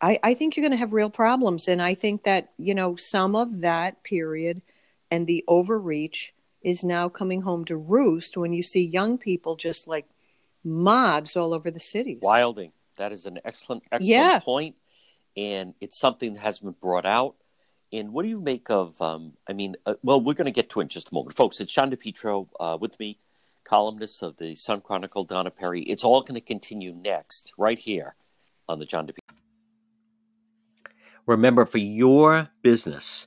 I, 0.00 0.18
I 0.22 0.34
think 0.34 0.56
you're 0.56 0.62
going 0.62 0.72
to 0.72 0.78
have 0.78 0.92
real 0.92 1.10
problems. 1.10 1.68
And 1.68 1.80
I 1.82 1.94
think 1.94 2.24
that, 2.24 2.52
you 2.58 2.74
know, 2.74 2.96
some 2.96 3.36
of 3.36 3.60
that 3.60 4.02
period 4.02 4.62
and 5.10 5.26
the 5.26 5.44
overreach 5.48 6.32
is 6.62 6.84
now 6.84 7.08
coming 7.08 7.42
home 7.42 7.64
to 7.66 7.76
roost 7.76 8.36
when 8.36 8.52
you 8.52 8.62
see 8.62 8.84
young 8.84 9.18
people 9.18 9.56
just 9.56 9.86
like 9.88 10.06
mobs 10.64 11.36
all 11.36 11.54
over 11.54 11.70
the 11.70 11.80
cities. 11.80 12.20
Wilding. 12.22 12.72
That 12.96 13.12
is 13.12 13.24
an 13.26 13.40
excellent, 13.44 13.84
excellent 13.90 14.08
Yeah. 14.08 14.38
point, 14.40 14.76
and 15.36 15.74
it's 15.80 15.98
something 15.98 16.34
that 16.34 16.42
has 16.42 16.58
been 16.58 16.74
brought 16.80 17.06
out. 17.06 17.36
And 17.92 18.12
what 18.12 18.22
do 18.22 18.28
you 18.28 18.40
make 18.40 18.70
of? 18.70 19.00
Um, 19.00 19.32
I 19.48 19.52
mean, 19.52 19.76
uh, 19.84 19.94
well, 20.02 20.20
we're 20.20 20.34
going 20.34 20.44
to 20.44 20.52
get 20.52 20.70
to 20.70 20.80
it 20.80 20.84
in 20.84 20.88
just 20.88 21.10
a 21.10 21.14
moment, 21.14 21.36
folks. 21.36 21.60
It's 21.60 21.72
John 21.72 21.90
DePetro 21.90 22.48
uh, 22.60 22.78
with 22.80 22.98
me, 23.00 23.18
columnist 23.64 24.22
of 24.22 24.36
the 24.36 24.54
Sun 24.54 24.82
Chronicle, 24.82 25.24
Donna 25.24 25.50
Perry. 25.50 25.82
It's 25.82 26.04
all 26.04 26.20
going 26.20 26.40
to 26.40 26.40
continue 26.40 26.94
next, 26.94 27.52
right 27.58 27.78
here 27.78 28.14
on 28.68 28.78
the 28.78 28.86
John 28.86 29.06
DePetro. 29.06 29.36
Remember, 31.26 31.64
for 31.64 31.78
your 31.78 32.48
business, 32.62 33.26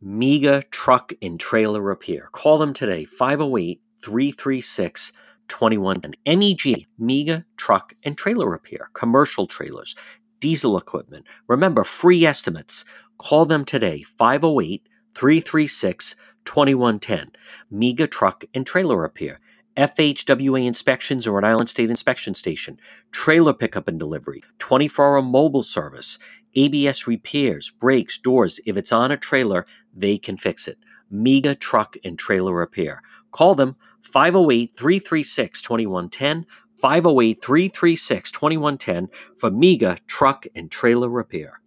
Mega 0.00 0.62
Truck 0.70 1.12
and 1.22 1.38
Trailer 1.38 1.82
Repair. 1.82 2.28
Call 2.32 2.58
them 2.58 2.72
today, 2.72 3.04
508 3.04 3.80
336 4.02 5.12
2110. 5.48 6.14
MEG, 6.38 6.86
Mega 6.98 7.44
Truck 7.56 7.94
and 8.04 8.16
Trailer 8.16 8.48
Repair. 8.48 8.88
Commercial 8.94 9.46
trailers, 9.46 9.94
diesel 10.40 10.76
equipment. 10.76 11.26
Remember, 11.46 11.84
free 11.84 12.24
estimates. 12.24 12.84
Call 13.18 13.46
them 13.46 13.64
today, 13.64 14.02
508 14.02 14.88
336 15.14 16.16
2110. 16.44 17.32
Mega 17.70 18.06
Truck 18.06 18.44
and 18.54 18.66
Trailer 18.66 18.96
Repair. 18.96 19.40
FHWA 19.76 20.66
inspections 20.66 21.26
or 21.26 21.32
Rhode 21.32 21.44
Island 21.44 21.68
State 21.68 21.90
Inspection 21.90 22.34
Station, 22.34 22.78
trailer 23.12 23.54
pickup 23.54 23.86
and 23.86 23.98
delivery, 23.98 24.42
24 24.58 25.16
hour 25.16 25.22
mobile 25.22 25.62
service, 25.62 26.18
ABS 26.56 27.06
repairs, 27.06 27.70
brakes, 27.70 28.18
doors. 28.18 28.60
If 28.66 28.76
it's 28.76 28.92
on 28.92 29.12
a 29.12 29.16
trailer, 29.16 29.66
they 29.94 30.18
can 30.18 30.36
fix 30.36 30.66
it. 30.66 30.78
Mega 31.08 31.54
Truck 31.54 31.96
and 32.04 32.18
Trailer 32.18 32.54
Repair. 32.54 33.02
Call 33.30 33.54
them 33.54 33.76
508 34.02 34.74
336 34.76 35.62
2110, 35.62 36.46
508 36.80 37.42
336 37.42 38.30
2110 38.30 39.08
for 39.36 39.50
Mega 39.50 39.98
Truck 40.06 40.46
and 40.54 40.70
Trailer 40.70 41.08
Repair. 41.08 41.60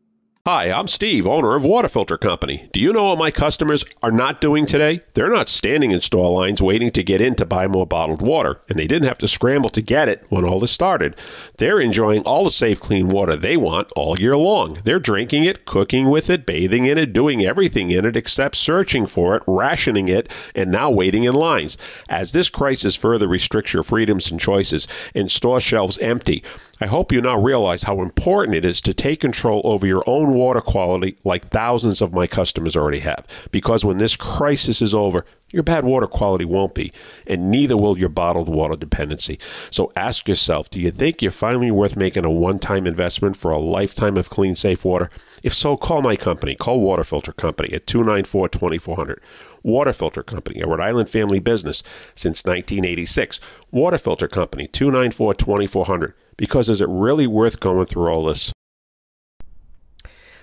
Hi, 0.45 0.69
I'm 0.69 0.89
Steve, 0.89 1.25
owner 1.25 1.55
of 1.55 1.63
Water 1.63 1.87
Filter 1.87 2.17
Company. 2.17 2.67
Do 2.73 2.81
you 2.81 2.91
know 2.91 3.05
what 3.05 3.17
my 3.17 3.31
customers 3.31 3.85
are 4.01 4.11
not 4.11 4.41
doing 4.41 4.65
today? 4.65 4.99
They're 5.13 5.31
not 5.31 5.47
standing 5.47 5.91
in 5.91 6.01
store 6.01 6.37
lines 6.37 6.61
waiting 6.61 6.91
to 6.91 7.01
get 7.01 7.21
in 7.21 7.35
to 7.35 7.45
buy 7.45 7.65
more 7.65 7.87
bottled 7.87 8.21
water, 8.21 8.59
and 8.67 8.77
they 8.77 8.85
didn't 8.85 9.07
have 9.07 9.19
to 9.19 9.27
scramble 9.29 9.69
to 9.69 9.81
get 9.81 10.09
it 10.09 10.25
when 10.27 10.43
all 10.43 10.59
this 10.59 10.73
started. 10.73 11.15
They're 11.59 11.79
enjoying 11.79 12.23
all 12.23 12.43
the 12.43 12.51
safe, 12.51 12.81
clean 12.81 13.07
water 13.07 13.37
they 13.37 13.55
want 13.55 13.89
all 13.95 14.19
year 14.19 14.35
long. 14.35 14.79
They're 14.83 14.99
drinking 14.99 15.45
it, 15.45 15.63
cooking 15.63 16.09
with 16.09 16.29
it, 16.29 16.45
bathing 16.45 16.87
in 16.87 16.97
it, 16.97 17.13
doing 17.13 17.45
everything 17.45 17.91
in 17.91 18.03
it 18.03 18.17
except 18.17 18.57
searching 18.57 19.05
for 19.05 19.37
it, 19.37 19.43
rationing 19.47 20.09
it, 20.09 20.29
and 20.53 20.69
now 20.69 20.91
waiting 20.91 21.23
in 21.23 21.35
lines. 21.35 21.77
As 22.09 22.33
this 22.33 22.49
crisis 22.49 22.97
further 22.97 23.29
restricts 23.29 23.71
your 23.71 23.83
freedoms 23.83 24.29
and 24.29 24.41
choices 24.41 24.89
and 25.15 25.31
store 25.31 25.61
shelves 25.61 25.97
empty, 25.99 26.43
I 26.81 26.87
hope 26.87 27.11
you 27.11 27.21
now 27.21 27.39
realize 27.39 27.83
how 27.83 28.01
important 28.01 28.55
it 28.55 28.65
is 28.65 28.81
to 28.81 28.95
take 28.95 29.19
control 29.19 29.61
over 29.63 29.85
your 29.85 30.03
own 30.07 30.33
water 30.33 30.59
quality 30.59 31.15
like 31.23 31.45
thousands 31.45 32.01
of 32.01 32.13
my 32.13 32.25
customers 32.25 32.75
already 32.75 32.99
have. 32.99 33.27
Because 33.51 33.85
when 33.85 33.99
this 33.99 34.15
crisis 34.17 34.81
is 34.81 34.93
over, 34.93 35.23
your 35.51 35.61
bad 35.61 35.85
water 35.85 36.07
quality 36.07 36.45
won't 36.45 36.73
be, 36.73 36.91
and 37.27 37.51
neither 37.51 37.77
will 37.77 37.95
your 37.95 38.09
bottled 38.09 38.49
water 38.49 38.75
dependency. 38.75 39.37
So 39.69 39.91
ask 39.95 40.27
yourself 40.27 40.67
do 40.71 40.79
you 40.79 40.89
think 40.89 41.21
you're 41.21 41.29
finally 41.29 41.69
worth 41.69 41.95
making 41.95 42.25
a 42.25 42.31
one 42.31 42.57
time 42.57 42.87
investment 42.87 43.37
for 43.37 43.51
a 43.51 43.59
lifetime 43.59 44.17
of 44.17 44.31
clean, 44.31 44.55
safe 44.55 44.83
water? 44.83 45.11
If 45.43 45.53
so, 45.53 45.77
call 45.77 46.01
my 46.01 46.15
company. 46.15 46.55
Call 46.55 46.79
Water 46.79 47.03
Filter 47.03 47.33
Company 47.33 47.71
at 47.73 47.85
294 47.85 48.49
2400. 48.49 49.21
Water 49.61 49.93
Filter 49.93 50.23
Company, 50.23 50.59
a 50.59 50.65
Rhode 50.65 50.79
Island 50.79 51.07
family 51.07 51.39
business 51.39 51.83
since 52.15 52.43
1986. 52.43 53.39
Water 53.69 53.99
Filter 53.99 54.27
Company, 54.27 54.67
294 54.67 55.35
2400. 55.35 56.15
Because 56.37 56.69
is 56.69 56.81
it 56.81 56.89
really 56.89 57.27
worth 57.27 57.59
going 57.59 57.85
through 57.85 58.07
all 58.07 58.25
this? 58.25 58.51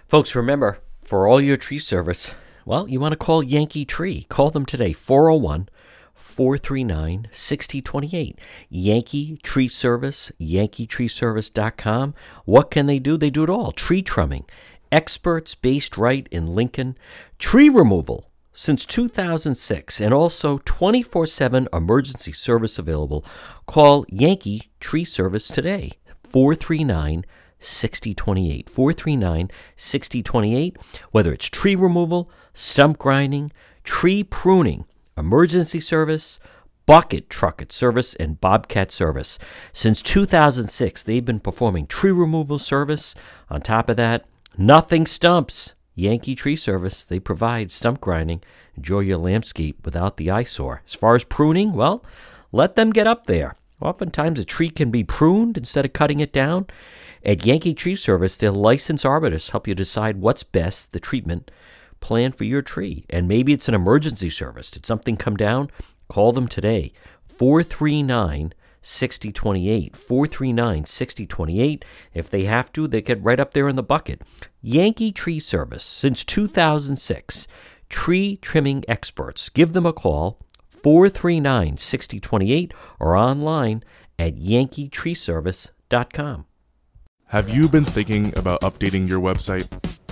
Folks, 0.08 0.34
remember, 0.34 0.78
for 1.00 1.26
all 1.26 1.40
your 1.40 1.56
tree 1.56 1.78
service, 1.78 2.32
well, 2.64 2.88
you 2.88 3.00
want 3.00 3.12
to 3.12 3.16
call 3.16 3.42
Yankee 3.42 3.84
Tree. 3.84 4.26
Call 4.28 4.50
them 4.50 4.66
today, 4.66 4.92
401 4.92 5.68
439 6.14 7.28
6028. 7.32 8.38
Yankee 8.68 9.36
Tree 9.42 9.68
Service, 9.68 10.30
yankeetreeservice.com. 10.40 12.14
What 12.44 12.70
can 12.70 12.86
they 12.86 12.98
do? 12.98 13.16
They 13.16 13.30
do 13.30 13.42
it 13.44 13.50
all 13.50 13.72
tree 13.72 14.02
trimming, 14.02 14.44
experts 14.92 15.54
based 15.54 15.96
right 15.96 16.28
in 16.30 16.54
Lincoln, 16.54 16.96
tree 17.38 17.68
removal 17.68 18.29
since 18.60 18.84
2006, 18.84 20.02
and 20.02 20.12
also 20.12 20.58
24 20.66 21.24
7 21.24 21.66
emergency 21.72 22.30
service 22.30 22.78
available. 22.78 23.24
Call 23.64 24.04
Yankee 24.10 24.70
Tree 24.80 25.02
Service 25.02 25.48
today, 25.48 25.92
439 26.28 27.24
6028. 27.58 28.68
439 28.68 29.50
6028. 29.76 30.76
Whether 31.10 31.32
it's 31.32 31.46
tree 31.46 31.74
removal, 31.74 32.30
stump 32.52 32.98
grinding, 32.98 33.50
tree 33.82 34.22
pruning, 34.22 34.84
emergency 35.16 35.80
service, 35.80 36.38
bucket 36.84 37.30
trucket 37.30 37.72
service, 37.72 38.12
and 38.16 38.42
bobcat 38.42 38.92
service. 38.92 39.38
Since 39.72 40.02
2006, 40.02 41.02
they've 41.02 41.24
been 41.24 41.40
performing 41.40 41.86
tree 41.86 42.12
removal 42.12 42.58
service. 42.58 43.14
On 43.48 43.62
top 43.62 43.88
of 43.88 43.96
that, 43.96 44.26
nothing 44.58 45.06
stumps. 45.06 45.72
Yankee 46.00 46.34
Tree 46.34 46.56
Service, 46.56 47.04
they 47.04 47.20
provide 47.20 47.70
stump 47.70 48.00
grinding. 48.00 48.42
Enjoy 48.76 49.00
your 49.00 49.18
landscape 49.18 49.84
without 49.84 50.16
the 50.16 50.30
eyesore. 50.30 50.82
As 50.86 50.94
far 50.94 51.14
as 51.14 51.24
pruning, 51.24 51.72
well, 51.74 52.04
let 52.52 52.74
them 52.74 52.90
get 52.90 53.06
up 53.06 53.26
there. 53.26 53.54
Oftentimes, 53.80 54.38
a 54.38 54.44
tree 54.44 54.70
can 54.70 54.90
be 54.90 55.04
pruned 55.04 55.56
instead 55.56 55.84
of 55.84 55.92
cutting 55.92 56.20
it 56.20 56.32
down. 56.32 56.66
At 57.24 57.44
Yankee 57.44 57.74
Tree 57.74 57.96
Service, 57.96 58.36
their 58.36 58.50
licensed 58.50 59.04
arborists 59.04 59.50
help 59.50 59.68
you 59.68 59.74
decide 59.74 60.20
what's 60.20 60.42
best, 60.42 60.92
the 60.92 61.00
treatment 61.00 61.50
plan 62.00 62.32
for 62.32 62.44
your 62.44 62.62
tree. 62.62 63.04
And 63.10 63.28
maybe 63.28 63.52
it's 63.52 63.68
an 63.68 63.74
emergency 63.74 64.30
service. 64.30 64.70
Did 64.70 64.86
something 64.86 65.16
come 65.16 65.36
down? 65.36 65.70
Call 66.08 66.32
them 66.32 66.48
today. 66.48 66.92
439 67.28 68.54
6028. 68.82 69.96
439 69.96 70.84
6028. 70.84 71.84
If 72.14 72.30
they 72.30 72.44
have 72.44 72.72
to, 72.72 72.86
they 72.86 73.02
get 73.02 73.20
right 73.22 73.40
up 73.40 73.54
there 73.54 73.68
in 73.68 73.76
the 73.76 73.82
bucket. 73.82 74.22
Yankee 74.62 75.12
Tree 75.12 75.40
Service, 75.40 75.84
since 75.84 76.24
2006. 76.24 77.46
Tree 77.88 78.36
trimming 78.36 78.84
experts. 78.88 79.48
Give 79.48 79.72
them 79.72 79.86
a 79.86 79.92
call. 79.92 80.38
439 80.68 81.76
6028 81.76 82.72
or 82.98 83.14
online 83.16 83.84
at 84.18 84.34
yankeetreeservice.com. 84.36 86.46
Have 87.26 87.50
you 87.50 87.68
been 87.68 87.84
thinking 87.84 88.32
about 88.36 88.62
updating 88.62 89.08
your 89.08 89.20
website? 89.20 89.68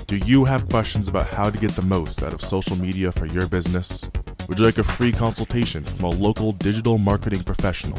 Do 0.07 0.17
you 0.17 0.45
have 0.45 0.69
questions 0.69 1.09
about 1.09 1.27
how 1.27 1.51
to 1.51 1.59
get 1.59 1.73
the 1.73 1.83
most 1.83 2.23
out 2.23 2.33
of 2.33 2.41
social 2.41 2.77
media 2.77 3.11
for 3.13 3.27
your 3.27 3.47
business? 3.47 4.09
Would 4.49 4.59
you 4.59 4.65
like 4.65 4.79
a 4.79 4.85
free 4.85 5.13
consultation 5.13 5.85
from 5.85 6.05
a 6.05 6.11
local 6.11 6.53
digital 6.53 6.97
marketing 6.97 7.43
professional 7.43 7.99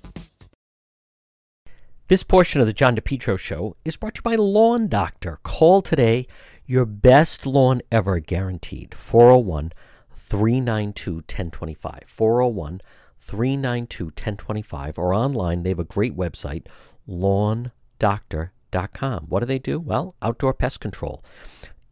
This 2.11 2.23
portion 2.23 2.59
of 2.59 2.67
the 2.67 2.73
John 2.73 2.97
DePetro 2.97 3.39
Show 3.39 3.77
is 3.85 3.95
brought 3.95 4.15
to 4.15 4.19
you 4.19 4.23
by 4.23 4.35
Lawn 4.35 4.89
Doctor. 4.89 5.39
Call 5.43 5.81
today, 5.81 6.27
your 6.65 6.85
best 6.85 7.45
lawn 7.45 7.81
ever 7.89 8.19
guaranteed. 8.19 8.93
401 8.93 9.71
392 10.13 11.13
1025. 11.13 12.03
401 12.07 12.81
392 13.17 14.05
1025. 14.07 14.99
Or 14.99 15.13
online, 15.13 15.63
they 15.63 15.69
have 15.69 15.79
a 15.79 15.85
great 15.85 16.17
website, 16.17 16.65
lawndoctor.com. 17.07 19.25
What 19.29 19.39
do 19.39 19.45
they 19.45 19.59
do? 19.59 19.79
Well, 19.79 20.15
outdoor 20.21 20.53
pest 20.53 20.81
control, 20.81 21.23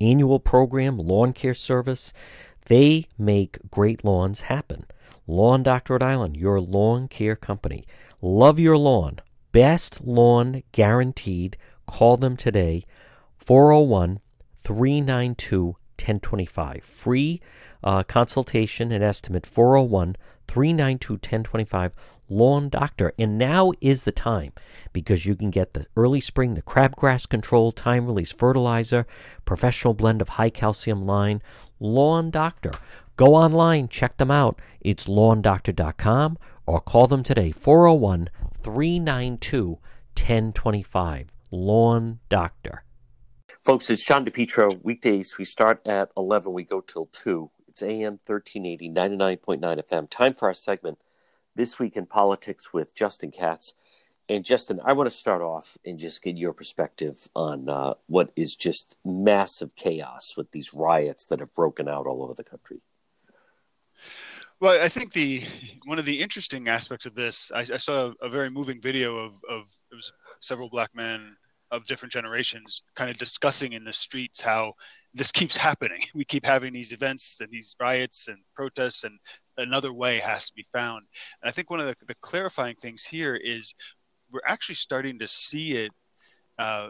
annual 0.01 0.41
program, 0.41 0.97
lawn 0.97 1.31
care 1.31 1.53
service. 1.53 2.11
They 2.65 3.07
make 3.17 3.57
great 3.71 4.03
lawns 4.03 4.41
happen. 4.41 4.85
Lawn 5.27 5.63
Doctor 5.63 5.93
Rhode 5.93 6.03
Island, 6.03 6.35
your 6.35 6.59
lawn 6.59 7.07
care 7.07 7.37
company. 7.37 7.85
Love 8.21 8.59
your 8.59 8.77
lawn. 8.77 9.21
Best 9.51 10.01
lawn 10.05 10.63
guaranteed. 10.71 11.57
Call 11.87 12.17
them 12.17 12.37
today. 12.37 12.85
401 13.37 14.19
392 14.57 15.65
1025. 15.65 16.83
Free 16.83 17.41
uh, 17.83 18.03
consultation 18.03 18.91
and 18.91 19.03
estimate 19.03 19.45
401 19.45 20.15
392 20.47 21.13
1025. 21.13 21.95
Lawn 22.29 22.69
Doctor. 22.69 23.11
And 23.17 23.37
now 23.37 23.71
is 23.81 24.03
the 24.03 24.11
time 24.11 24.53
because 24.93 25.25
you 25.25 25.35
can 25.35 25.49
get 25.49 25.73
the 25.73 25.87
early 25.95 26.21
spring, 26.21 26.53
the 26.53 26.61
crabgrass 26.61 27.27
control, 27.27 27.71
time 27.71 28.05
release 28.05 28.31
fertilizer, 28.31 29.07
professional 29.45 29.93
blend 29.93 30.21
of 30.21 30.29
high 30.29 30.51
calcium 30.51 31.05
line. 31.05 31.41
Lawn 31.79 32.29
Doctor. 32.29 32.71
Go 33.15 33.35
online, 33.35 33.89
check 33.89 34.17
them 34.17 34.31
out. 34.31 34.61
It's 34.79 35.05
lawndoctor.com 35.05 36.37
or 36.65 36.79
call 36.79 37.07
them 37.07 37.23
today 37.23 37.51
401 37.51 38.29
392 38.63 39.79
1025. 40.15 41.27
Lawn 41.51 42.19
Doctor. 42.29 42.83
Folks, 43.65 43.89
it's 43.89 44.05
John 44.05 44.25
DePetro. 44.25 44.83
Weekdays, 44.83 45.37
we 45.37 45.45
start 45.45 45.85
at 45.85 46.11
11, 46.15 46.53
we 46.53 46.63
go 46.63 46.81
till 46.81 47.07
2. 47.07 47.49
It's 47.67 47.83
AM 47.83 48.13
1380, 48.13 48.89
99.9 48.89 49.59
FM. 49.59 50.09
Time 50.09 50.33
for 50.33 50.47
our 50.47 50.53
segment, 50.53 50.99
This 51.55 51.79
Week 51.79 51.95
in 51.95 52.05
Politics 52.05 52.73
with 52.73 52.95
Justin 52.95 53.31
Katz. 53.31 53.73
And 54.27 54.45
Justin, 54.45 54.79
I 54.85 54.93
want 54.93 55.09
to 55.09 55.15
start 55.15 55.41
off 55.41 55.77
and 55.83 55.97
just 55.97 56.21
get 56.21 56.37
your 56.37 56.53
perspective 56.53 57.27
on 57.35 57.67
uh, 57.67 57.95
what 58.05 58.31
is 58.35 58.55
just 58.55 58.95
massive 59.03 59.75
chaos 59.75 60.35
with 60.37 60.51
these 60.51 60.73
riots 60.73 61.25
that 61.27 61.39
have 61.39 61.55
broken 61.55 61.87
out 61.87 62.05
all 62.05 62.23
over 62.23 62.35
the 62.35 62.43
country. 62.43 62.81
Well, 64.61 64.83
I 64.83 64.89
think 64.89 65.13
the 65.13 65.41
one 65.85 65.99
of 65.99 66.05
the 66.05 66.19
interesting 66.19 66.67
aspects 66.67 67.05
of 67.05 67.15
this, 67.15 67.49
I, 67.55 67.61
I 67.61 67.77
saw 67.77 68.07
a, 68.21 68.25
a, 68.25 68.29
very 68.29 68.49
moving 68.49 68.81
video 68.81 69.17
of, 69.17 69.33
of 69.49 69.67
it 69.89 69.95
was 69.95 70.11
several 70.41 70.69
black 70.69 70.93
men 70.93 71.37
of 71.71 71.85
different 71.85 72.11
generations 72.11 72.83
kind 72.93 73.09
of 73.09 73.17
discussing 73.17 73.71
in 73.73 73.85
the 73.85 73.93
streets 73.93 74.41
how 74.41 74.73
this 75.13 75.31
keeps 75.31 75.55
happening. 75.55 76.01
We 76.13 76.25
keep 76.25 76.45
having 76.45 76.73
these 76.73 76.91
events 76.91 77.39
and 77.39 77.49
these 77.49 77.73
riots 77.79 78.27
and 78.27 78.37
protests, 78.53 79.05
and 79.05 79.17
another 79.57 79.93
way 79.93 80.19
has 80.19 80.47
to 80.47 80.53
be 80.53 80.67
found. 80.73 81.05
And 81.41 81.49
I 81.49 81.53
think 81.53 81.69
one 81.69 81.79
of 81.79 81.87
the, 81.87 81.95
the 82.07 82.15
clarifying 82.15 82.75
things 82.75 83.05
here 83.05 83.35
is 83.35 83.73
we're 84.29 84.41
actually 84.45 84.75
starting 84.75 85.19
to 85.19 85.27
see 85.29 85.77
it. 85.77 85.91
Uh, 86.57 86.89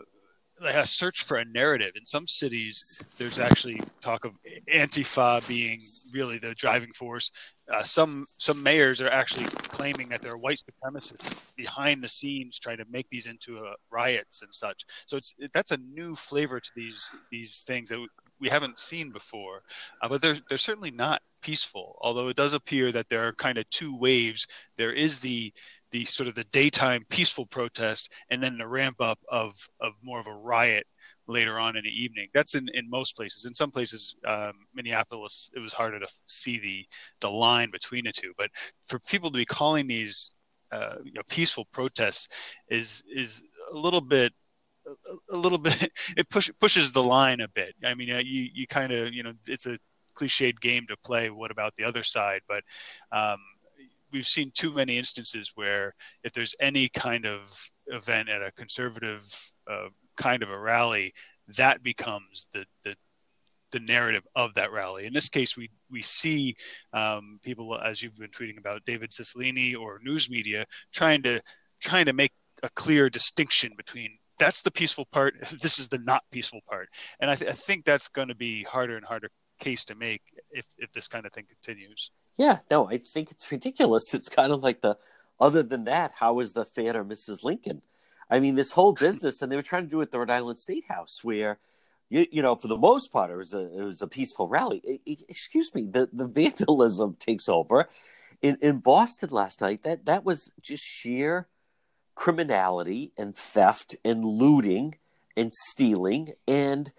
a 0.61 0.85
search 0.85 1.23
for 1.23 1.37
a 1.37 1.45
narrative. 1.45 1.93
In 1.95 2.05
some 2.05 2.27
cities, 2.27 3.01
there's 3.17 3.39
actually 3.39 3.81
talk 4.01 4.25
of 4.25 4.33
Antifa 4.73 5.47
being 5.47 5.81
really 6.13 6.37
the 6.37 6.53
driving 6.55 6.91
force. 6.93 7.31
Uh, 7.71 7.83
some 7.83 8.25
some 8.27 8.61
mayors 8.61 8.99
are 8.99 9.09
actually 9.09 9.45
claiming 9.45 10.09
that 10.09 10.21
they're 10.21 10.37
white 10.37 10.59
supremacists 10.59 11.55
behind 11.55 12.03
the 12.03 12.09
scenes, 12.09 12.57
trying 12.59 12.77
to 12.77 12.85
make 12.89 13.07
these 13.09 13.27
into 13.27 13.59
uh, 13.59 13.73
riots 13.91 14.41
and 14.41 14.53
such. 14.53 14.83
So 15.05 15.17
it's 15.17 15.35
that's 15.53 15.71
a 15.71 15.77
new 15.77 16.15
flavor 16.15 16.59
to 16.59 16.69
these 16.75 17.11
these 17.31 17.63
things 17.63 17.89
that 17.89 18.05
we 18.39 18.49
haven't 18.49 18.79
seen 18.79 19.11
before. 19.11 19.61
Uh, 20.01 20.09
but 20.09 20.21
they're 20.21 20.37
they're 20.49 20.57
certainly 20.57 20.91
not 20.91 21.21
peaceful. 21.41 21.97
Although 22.01 22.27
it 22.29 22.35
does 22.35 22.53
appear 22.53 22.91
that 22.91 23.09
there 23.09 23.27
are 23.27 23.33
kind 23.33 23.57
of 23.57 23.69
two 23.69 23.95
waves. 23.95 24.47
There 24.77 24.93
is 24.93 25.19
the 25.19 25.53
the 25.91 26.05
sort 26.05 26.27
of 26.27 26.35
the 26.35 26.43
daytime 26.45 27.03
peaceful 27.09 27.45
protest, 27.45 28.11
and 28.29 28.41
then 28.41 28.57
the 28.57 28.67
ramp 28.67 28.97
up 28.99 29.19
of 29.29 29.53
of 29.79 29.93
more 30.03 30.19
of 30.19 30.27
a 30.27 30.33
riot 30.33 30.85
later 31.27 31.59
on 31.59 31.77
in 31.77 31.83
the 31.83 31.89
evening. 31.89 32.27
That's 32.33 32.55
in, 32.55 32.67
in 32.73 32.89
most 32.89 33.15
places. 33.15 33.45
In 33.45 33.53
some 33.53 33.71
places, 33.71 34.15
um, 34.25 34.53
Minneapolis, 34.73 35.49
it 35.55 35.59
was 35.59 35.73
harder 35.73 35.99
to 35.99 36.07
see 36.25 36.59
the 36.59 36.85
the 37.21 37.29
line 37.31 37.71
between 37.71 38.05
the 38.05 38.11
two. 38.11 38.33
But 38.37 38.49
for 38.87 38.99
people 38.99 39.31
to 39.31 39.37
be 39.37 39.45
calling 39.45 39.87
these 39.87 40.31
uh, 40.71 40.95
you 41.03 41.13
know, 41.13 41.21
peaceful 41.29 41.65
protests 41.71 42.27
is 42.69 43.03
is 43.13 43.43
a 43.71 43.75
little 43.77 44.01
bit 44.01 44.33
a, 44.87 45.35
a 45.35 45.37
little 45.37 45.57
bit 45.69 45.91
it 46.17 46.29
push, 46.29 46.49
pushes 46.59 46.91
the 46.91 47.03
line 47.03 47.41
a 47.41 47.47
bit. 47.47 47.75
I 47.83 47.93
mean, 47.95 48.11
uh, 48.11 48.19
you 48.19 48.49
you 48.53 48.67
kind 48.67 48.91
of 48.91 49.13
you 49.13 49.23
know 49.23 49.33
it's 49.47 49.65
a 49.65 49.77
cliched 50.15 50.59
game 50.59 50.85
to 50.89 50.97
play. 50.97 51.29
What 51.29 51.51
about 51.51 51.73
the 51.77 51.85
other 51.85 52.03
side? 52.03 52.41
But 52.47 52.63
um, 53.11 53.37
we've 54.11 54.27
seen 54.27 54.51
too 54.53 54.71
many 54.71 54.97
instances 54.97 55.51
where 55.55 55.93
if 56.23 56.33
there's 56.33 56.55
any 56.59 56.89
kind 56.89 57.25
of 57.25 57.69
event 57.87 58.29
at 58.29 58.41
a 58.41 58.51
conservative 58.51 59.23
uh, 59.69 59.87
kind 60.17 60.43
of 60.43 60.49
a 60.49 60.59
rally, 60.59 61.13
that 61.57 61.81
becomes 61.83 62.47
the 62.53 62.65
the 62.83 62.95
the 63.71 63.79
narrative 63.81 64.25
of 64.35 64.53
that 64.55 64.71
rally. 64.71 65.05
In 65.05 65.13
this 65.13 65.29
case, 65.29 65.55
we 65.55 65.69
we 65.91 66.01
see 66.01 66.55
um, 66.93 67.39
people, 67.43 67.77
as 67.77 68.01
you've 68.01 68.17
been 68.17 68.31
tweeting 68.31 68.57
about, 68.57 68.85
David 68.85 69.11
Cicilline 69.11 69.77
or 69.79 69.99
news 70.03 70.29
media 70.29 70.65
trying 70.91 71.23
to 71.23 71.41
trying 71.81 72.05
to 72.05 72.13
make 72.13 72.31
a 72.63 72.69
clear 72.71 73.09
distinction 73.09 73.73
between 73.77 74.17
that's 74.37 74.61
the 74.61 74.71
peaceful 74.71 75.05
part, 75.11 75.35
this 75.61 75.79
is 75.79 75.89
the 75.89 75.99
not 75.99 76.23
peaceful 76.31 76.61
part, 76.67 76.89
and 77.19 77.29
I, 77.29 77.35
th- 77.35 77.51
I 77.51 77.53
think 77.53 77.85
that's 77.85 78.07
going 78.07 78.29
to 78.29 78.35
be 78.35 78.63
harder 78.63 78.95
and 78.95 79.05
harder 79.05 79.29
case 79.59 79.83
to 79.85 79.95
make 79.95 80.21
if 80.51 80.65
if 80.77 80.91
this 80.93 81.07
kind 81.07 81.25
of 81.25 81.33
thing 81.33 81.45
continues. 81.45 82.11
Yeah, 82.39 82.59
no, 82.71 82.89
I 82.89 82.97
think 82.97 83.31
it's 83.31 83.51
ridiculous. 83.51 84.05
It's 84.13 84.29
kind 84.29 84.51
of 84.53 84.63
like 84.63 84.81
the 84.81 84.97
other 85.39 85.61
than 85.61 85.83
that, 85.85 86.13
how 86.19 86.39
is 86.39 86.53
the 86.53 86.65
theater 86.65 87.03
Mrs. 87.03 87.43
Lincoln? 87.43 87.81
I 88.29 88.39
mean, 88.39 88.55
this 88.55 88.73
whole 88.73 88.93
business, 88.93 89.41
and 89.41 89.51
they 89.51 89.55
were 89.55 89.61
trying 89.61 89.83
to 89.83 89.89
do 89.89 89.99
it 89.99 90.05
at 90.05 90.11
the 90.11 90.19
Rhode 90.19 90.29
Island 90.29 90.57
State 90.57 90.85
House, 90.87 91.19
where 91.23 91.59
you, 92.09 92.25
you 92.31 92.41
know, 92.41 92.55
for 92.55 92.67
the 92.67 92.77
most 92.77 93.11
part, 93.11 93.29
it 93.29 93.35
was 93.35 93.53
a 93.53 93.59
it 93.77 93.83
was 93.83 94.01
a 94.01 94.07
peaceful 94.07 94.47
rally. 94.47 94.81
It, 94.83 95.01
it, 95.05 95.23
excuse 95.27 95.73
me, 95.75 95.85
the 95.85 96.09
the 96.13 96.27
vandalism 96.39 97.17
takes 97.19 97.49
over. 97.49 97.89
In 98.41 98.57
in 98.61 98.79
Boston 98.79 99.29
last 99.31 99.59
night, 99.59 99.83
that 99.83 100.05
that 100.05 100.23
was 100.23 100.53
just 100.61 100.83
sheer 100.83 101.47
criminality 102.15 103.11
and 103.17 103.35
theft 103.35 103.97
and 104.05 104.23
looting 104.23 104.95
and 105.35 105.51
stealing. 105.53 106.29
And 106.47 106.91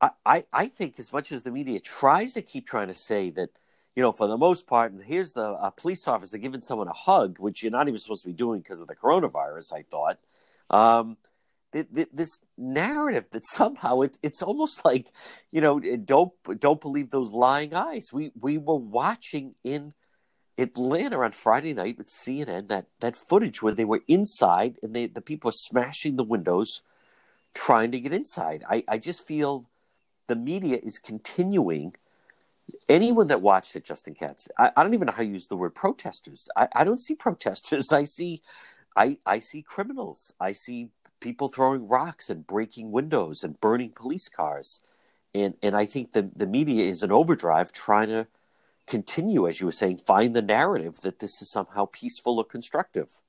I, 0.00 0.10
I, 0.26 0.44
I 0.52 0.66
think 0.66 0.98
as 0.98 1.12
much 1.12 1.32
as 1.32 1.42
the 1.44 1.50
media 1.50 1.80
tries 1.80 2.32
to 2.34 2.42
keep 2.42 2.66
trying 2.66 2.88
to 2.88 2.94
say 2.94 3.30
that, 3.30 3.50
you 3.98 4.02
know, 4.02 4.12
for 4.12 4.28
the 4.28 4.36
most 4.36 4.68
part, 4.68 4.92
and 4.92 5.02
here's 5.02 5.32
the 5.32 5.72
police 5.76 6.06
officer 6.06 6.38
giving 6.38 6.60
someone 6.60 6.86
a 6.86 6.92
hug, 6.92 7.40
which 7.40 7.64
you're 7.64 7.72
not 7.72 7.88
even 7.88 7.98
supposed 7.98 8.22
to 8.22 8.28
be 8.28 8.32
doing 8.32 8.60
because 8.60 8.80
of 8.80 8.86
the 8.86 8.94
coronavirus, 8.94 9.72
I 9.72 9.82
thought. 9.82 10.20
Um, 10.70 11.16
this 11.72 12.38
narrative 12.56 13.26
that 13.32 13.44
somehow 13.44 14.02
it, 14.02 14.16
it's 14.22 14.40
almost 14.40 14.84
like 14.84 15.08
you 15.50 15.60
know 15.60 15.80
don't 15.80 16.32
don't 16.60 16.80
believe 16.80 17.10
those 17.10 17.32
lying 17.32 17.74
eyes 17.74 18.10
we 18.12 18.30
we 18.40 18.56
were 18.56 18.76
watching 18.76 19.56
in 19.64 19.92
Atlanta 20.56 21.18
on 21.18 21.32
Friday 21.32 21.74
night 21.74 21.98
with 21.98 22.06
CNN 22.06 22.68
that 22.68 22.86
that 23.00 23.16
footage 23.16 23.62
where 23.62 23.74
they 23.74 23.84
were 23.84 24.02
inside 24.06 24.78
and 24.82 24.94
they 24.94 25.06
the 25.06 25.20
people 25.20 25.48
were 25.48 25.52
smashing 25.52 26.14
the 26.16 26.24
windows 26.24 26.82
trying 27.52 27.90
to 27.90 28.00
get 28.00 28.12
inside 28.12 28.64
I 28.70 28.84
I 28.88 28.96
just 28.98 29.26
feel 29.26 29.68
the 30.28 30.36
media 30.36 30.78
is 30.82 30.98
continuing 30.98 31.94
anyone 32.88 33.28
that 33.28 33.42
watched 33.42 33.76
it 33.76 33.84
Justin 33.84 34.14
Katz 34.14 34.48
I, 34.58 34.70
I 34.76 34.82
don't 34.82 34.94
even 34.94 35.06
know 35.06 35.12
how 35.12 35.22
you 35.22 35.32
use 35.32 35.48
the 35.48 35.56
word 35.56 35.74
protesters 35.74 36.48
I, 36.56 36.68
I 36.74 36.84
don't 36.84 37.00
see 37.00 37.14
protesters 37.14 37.92
I 37.92 38.04
see 38.04 38.42
I, 38.98 39.18
I 39.24 39.38
see 39.38 39.62
criminals. 39.62 40.34
I 40.40 40.52
see 40.52 40.90
people 41.20 41.48
throwing 41.48 41.86
rocks 41.88 42.28
and 42.28 42.46
breaking 42.46 42.90
windows 42.90 43.44
and 43.44 43.60
burning 43.60 43.92
police 43.94 44.28
cars. 44.28 44.80
And 45.34 45.54
and 45.62 45.76
I 45.76 45.86
think 45.86 46.12
the 46.12 46.30
the 46.34 46.46
media 46.46 46.90
is 46.90 47.02
an 47.02 47.12
overdrive 47.12 47.72
trying 47.72 48.08
to 48.08 48.26
continue, 48.86 49.46
as 49.46 49.60
you 49.60 49.66
were 49.66 49.72
saying, 49.72 49.98
find 49.98 50.34
the 50.34 50.42
narrative 50.42 51.02
that 51.02 51.20
this 51.20 51.40
is 51.42 51.50
somehow 51.50 51.86
peaceful 51.86 52.38
or 52.38 52.44
constructive. 52.44 53.20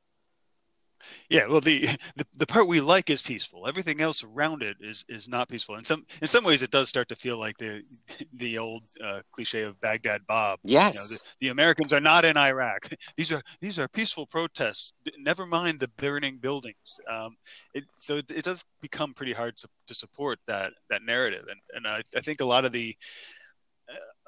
Yeah, 1.29 1.47
well, 1.47 1.61
the, 1.61 1.85
the 2.15 2.25
the 2.37 2.45
part 2.45 2.67
we 2.67 2.81
like 2.81 3.09
is 3.09 3.21
peaceful. 3.21 3.67
Everything 3.67 4.01
else 4.01 4.23
around 4.23 4.63
it 4.63 4.77
is 4.79 5.05
is 5.09 5.27
not 5.27 5.49
peaceful. 5.49 5.75
In 5.75 5.85
some 5.85 6.05
in 6.21 6.27
some 6.27 6.43
ways, 6.43 6.61
it 6.61 6.71
does 6.71 6.89
start 6.89 7.07
to 7.09 7.15
feel 7.15 7.37
like 7.37 7.57
the 7.57 7.83
the 8.33 8.57
old 8.57 8.85
uh, 9.03 9.21
cliche 9.31 9.63
of 9.63 9.79
Baghdad 9.81 10.21
Bob. 10.27 10.59
Yes, 10.63 10.95
you 10.95 10.99
know, 10.99 11.07
the, 11.07 11.19
the, 11.41 11.47
Americans 11.49 11.93
are 11.93 11.99
not 11.99 12.25
in 12.25 12.37
Iraq. 12.37 12.89
These 13.17 13.31
are 13.31 13.41
these 13.61 13.79
are 13.79 13.87
peaceful 13.87 14.25
protests. 14.25 14.93
Never 15.17 15.45
mind 15.45 15.79
the 15.79 15.89
burning 15.97 16.37
buildings. 16.37 16.99
Um, 17.09 17.35
it, 17.73 17.83
so 17.97 18.17
it, 18.17 18.31
it, 18.31 18.43
does 18.43 18.63
become 18.81 19.13
pretty 19.13 19.33
hard 19.33 19.57
to, 19.57 19.67
to 19.87 19.93
support 19.93 20.39
that 20.47 20.71
that 20.89 21.01
narrative, 21.03 21.45
and 21.49 21.59
and 21.73 21.87
I, 21.87 22.01
I 22.15 22.21
think 22.21 22.41
a 22.41 22.45
lot 22.45 22.65
of 22.65 22.71
the 22.71 22.95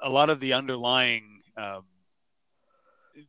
a 0.02 0.10
lot 0.10 0.30
of 0.30 0.40
the 0.40 0.52
underlying 0.52 1.40
um, 1.56 1.84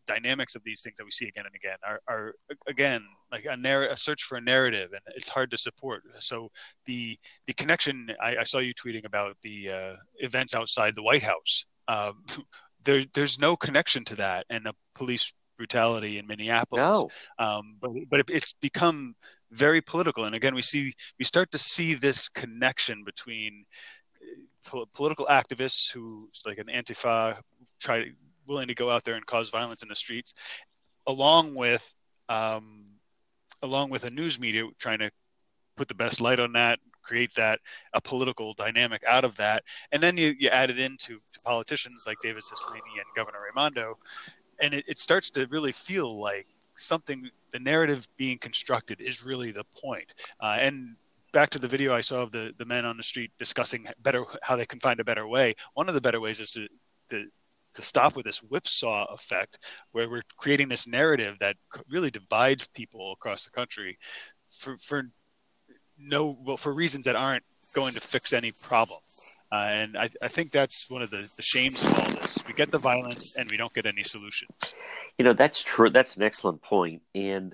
dynamics 0.08 0.56
of 0.56 0.64
these 0.64 0.82
things 0.82 0.96
that 0.98 1.06
we 1.06 1.12
see 1.12 1.28
again 1.28 1.46
and 1.46 1.56
again 1.56 1.78
are, 1.86 2.02
are 2.08 2.36
again 2.68 3.04
like 3.32 3.46
a, 3.46 3.56
narr- 3.56 3.88
a 3.88 3.98
search 3.98 4.24
for 4.24 4.38
a 4.38 4.42
narrative 4.42 4.92
and 4.94 5.02
it's 5.16 5.28
hard 5.28 5.52
to 5.52 5.58
support. 5.58 6.04
So 6.20 6.50
the 6.86 7.18
the 7.48 7.54
connection 7.54 8.10
i, 8.22 8.38
I 8.38 8.44
saw 8.44 8.60
you 8.60 8.74
tweeting 8.74 9.06
about 9.06 9.38
the 9.42 9.70
uh, 9.70 9.96
events 10.18 10.54
outside 10.54 10.96
the 10.96 11.04
white 11.04 11.24
house. 11.24 11.66
Um, 11.88 12.24
there, 12.84 13.04
there's 13.14 13.40
no 13.40 13.56
connection 13.56 14.04
to 14.06 14.16
that 14.16 14.46
and 14.50 14.66
the 14.66 14.74
police 14.96 15.32
brutality 15.58 16.18
in 16.18 16.28
minneapolis. 16.28 16.82
No. 16.82 17.10
Um, 17.46 17.78
but 17.82 17.92
but 18.10 18.20
it, 18.22 18.30
it's 18.30 18.54
become 18.54 19.16
very 19.52 19.82
political. 19.82 20.26
And 20.26 20.36
again 20.36 20.56
we 20.56 20.62
see 20.62 20.94
we 21.20 21.26
start 21.26 21.52
to 21.52 21.58
see 21.58 21.94
this 21.94 22.30
connection 22.30 23.04
between 23.04 23.66
uh, 24.22 24.70
po- 24.70 24.88
political 24.94 25.28
activists 25.28 25.92
who 25.92 26.30
like 26.46 26.58
an 26.58 26.68
antifa 26.68 27.38
try 27.80 28.06
willing 28.48 28.68
to 28.68 28.76
go 28.76 28.90
out 28.90 29.04
there 29.04 29.16
and 29.16 29.26
cause 29.26 29.50
violence 29.50 29.84
in 29.84 29.90
the 29.90 29.96
streets, 29.96 30.34
along 31.08 31.56
with 31.56 31.94
um, 32.30 32.86
along 33.62 33.90
with 33.90 34.04
a 34.04 34.10
news 34.10 34.40
media 34.40 34.66
trying 34.80 35.00
to 35.00 35.10
put 35.76 35.88
the 35.88 35.96
best 35.96 36.22
light 36.22 36.40
on 36.40 36.54
that, 36.54 36.80
create 37.02 37.34
that 37.36 37.60
a 37.94 38.02
political 38.02 38.54
dynamic 38.54 39.04
out 39.08 39.24
of 39.26 39.36
that, 39.38 39.64
and 39.92 40.02
then 40.02 40.18
you, 40.18 40.34
you 40.40 40.50
add 40.50 40.70
it 40.70 40.80
into 40.80 41.20
politicians 41.44 42.06
like 42.08 42.18
David 42.24 42.44
Cicilline 42.44 42.80
and 42.96 43.06
Governor 43.16 43.40
Raimondo, 43.46 43.98
and 44.62 44.74
it, 44.74 44.86
it 44.88 45.00
starts 45.00 45.30
to 45.32 45.46
really 45.48 45.72
feel 45.72 46.20
like 46.20 46.48
something 46.76 47.30
the 47.52 47.60
narrative 47.60 48.08
being 48.18 48.38
constructed 48.38 49.00
is 49.00 49.24
really 49.24 49.52
the 49.52 49.66
point. 49.80 50.08
Uh, 50.40 50.58
and 50.60 50.96
back 51.32 51.50
to 51.50 51.60
the 51.60 51.68
video 51.68 51.94
I 51.94 52.02
saw 52.02 52.24
of 52.24 52.32
the 52.32 52.54
the 52.58 52.66
men 52.66 52.86
on 52.86 52.98
the 52.98 53.04
street 53.04 53.32
discussing 53.38 53.88
better 54.02 54.24
how 54.42 54.56
they 54.56 54.66
can 54.66 54.80
find 54.80 55.00
a 55.00 55.04
better 55.04 55.28
way. 55.28 55.56
One 55.74 55.88
of 55.90 55.96
the 55.96 56.02
better 56.02 56.20
ways 56.20 56.40
is 56.40 56.52
to 56.52 56.68
to 57.10 57.28
to 57.76 57.82
stop 57.82 58.16
with 58.16 58.26
this 58.26 58.40
whipsaw 58.40 59.06
effect 59.14 59.60
where 59.92 60.10
we're 60.10 60.24
creating 60.38 60.68
this 60.68 60.88
narrative 60.88 61.38
that 61.40 61.56
really 61.90 62.12
divides 62.12 62.68
people 62.68 63.12
across 63.12 63.46
the 63.46 63.52
country 63.52 63.98
for, 64.50 64.78
for 64.78 65.10
no 65.98 66.38
well 66.42 66.58
for 66.58 66.74
reasons 66.74 67.06
that 67.06 67.16
aren't 67.16 67.44
going 67.74 67.94
to 67.94 68.00
fix 68.00 68.34
any 68.34 68.52
problem. 68.62 69.00
Uh, 69.52 69.68
and 69.70 69.98
I, 69.98 70.10
I, 70.22 70.28
think 70.28 70.50
that's 70.50 70.90
one 70.90 71.04
of 71.04 71.12
the, 71.12 71.32
the, 71.38 71.44
shames 71.44 71.84
of 71.84 72.00
all 72.00 72.10
this. 72.22 72.40
We 72.48 72.54
get 72.56 72.72
the 72.72 72.80
violence 72.80 73.38
and 73.38 73.50
we 73.52 73.56
don't 73.56 73.72
get 73.72 73.86
any 73.86 74.02
solutions. 74.02 74.74
You 75.20 75.26
know 75.26 75.34
that's 75.34 75.62
true. 75.62 75.92
That's 75.92 76.16
an 76.16 76.24
excellent 76.24 76.62
point. 76.62 77.04
and 77.14 77.54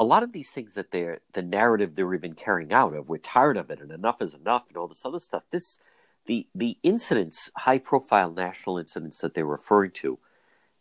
a 0.00 0.04
lot 0.04 0.22
of 0.22 0.32
these 0.32 0.50
things 0.50 0.74
that 0.74 0.90
they're 0.90 1.20
the 1.32 1.42
narrative 1.42 1.94
they're 1.94 2.14
even 2.14 2.34
carrying 2.34 2.72
out 2.72 2.94
of 2.94 3.08
we're 3.08 3.18
tired 3.18 3.56
of 3.56 3.70
it 3.70 3.80
and 3.80 3.90
enough 3.90 4.22
is 4.22 4.34
enough 4.34 4.64
and 4.68 4.76
all 4.76 4.88
this 4.88 5.04
other 5.04 5.18
stuff 5.18 5.42
this 5.50 5.80
the 6.28 6.46
the 6.54 6.76
incidents, 6.84 7.50
high 7.56 7.78
profile 7.78 8.30
national 8.30 8.78
incidents 8.78 9.18
that 9.18 9.34
they're 9.34 9.46
referring 9.46 9.90
to, 9.90 10.18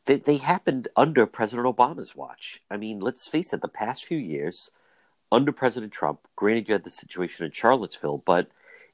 they, 0.06 0.18
they 0.18 0.38
happened 0.38 0.90
under 0.96 1.26
President 1.26 1.66
Obama's 1.66 2.16
watch. 2.16 2.62
I 2.70 2.78
mean, 2.78 3.00
let's 3.00 3.28
face 3.28 3.54
it, 3.54 3.62
the 3.62 3.68
past 3.68 4.06
few 4.06 4.18
years, 4.18 4.70
under 5.32 5.52
President 5.52 5.94
Trump, 5.94 6.28
granted 6.36 6.68
you 6.68 6.74
had 6.74 6.84
the 6.84 6.92
situation 6.92 7.46
in 7.46 7.52
Charlottesville, 7.52 8.22
but 8.26 8.50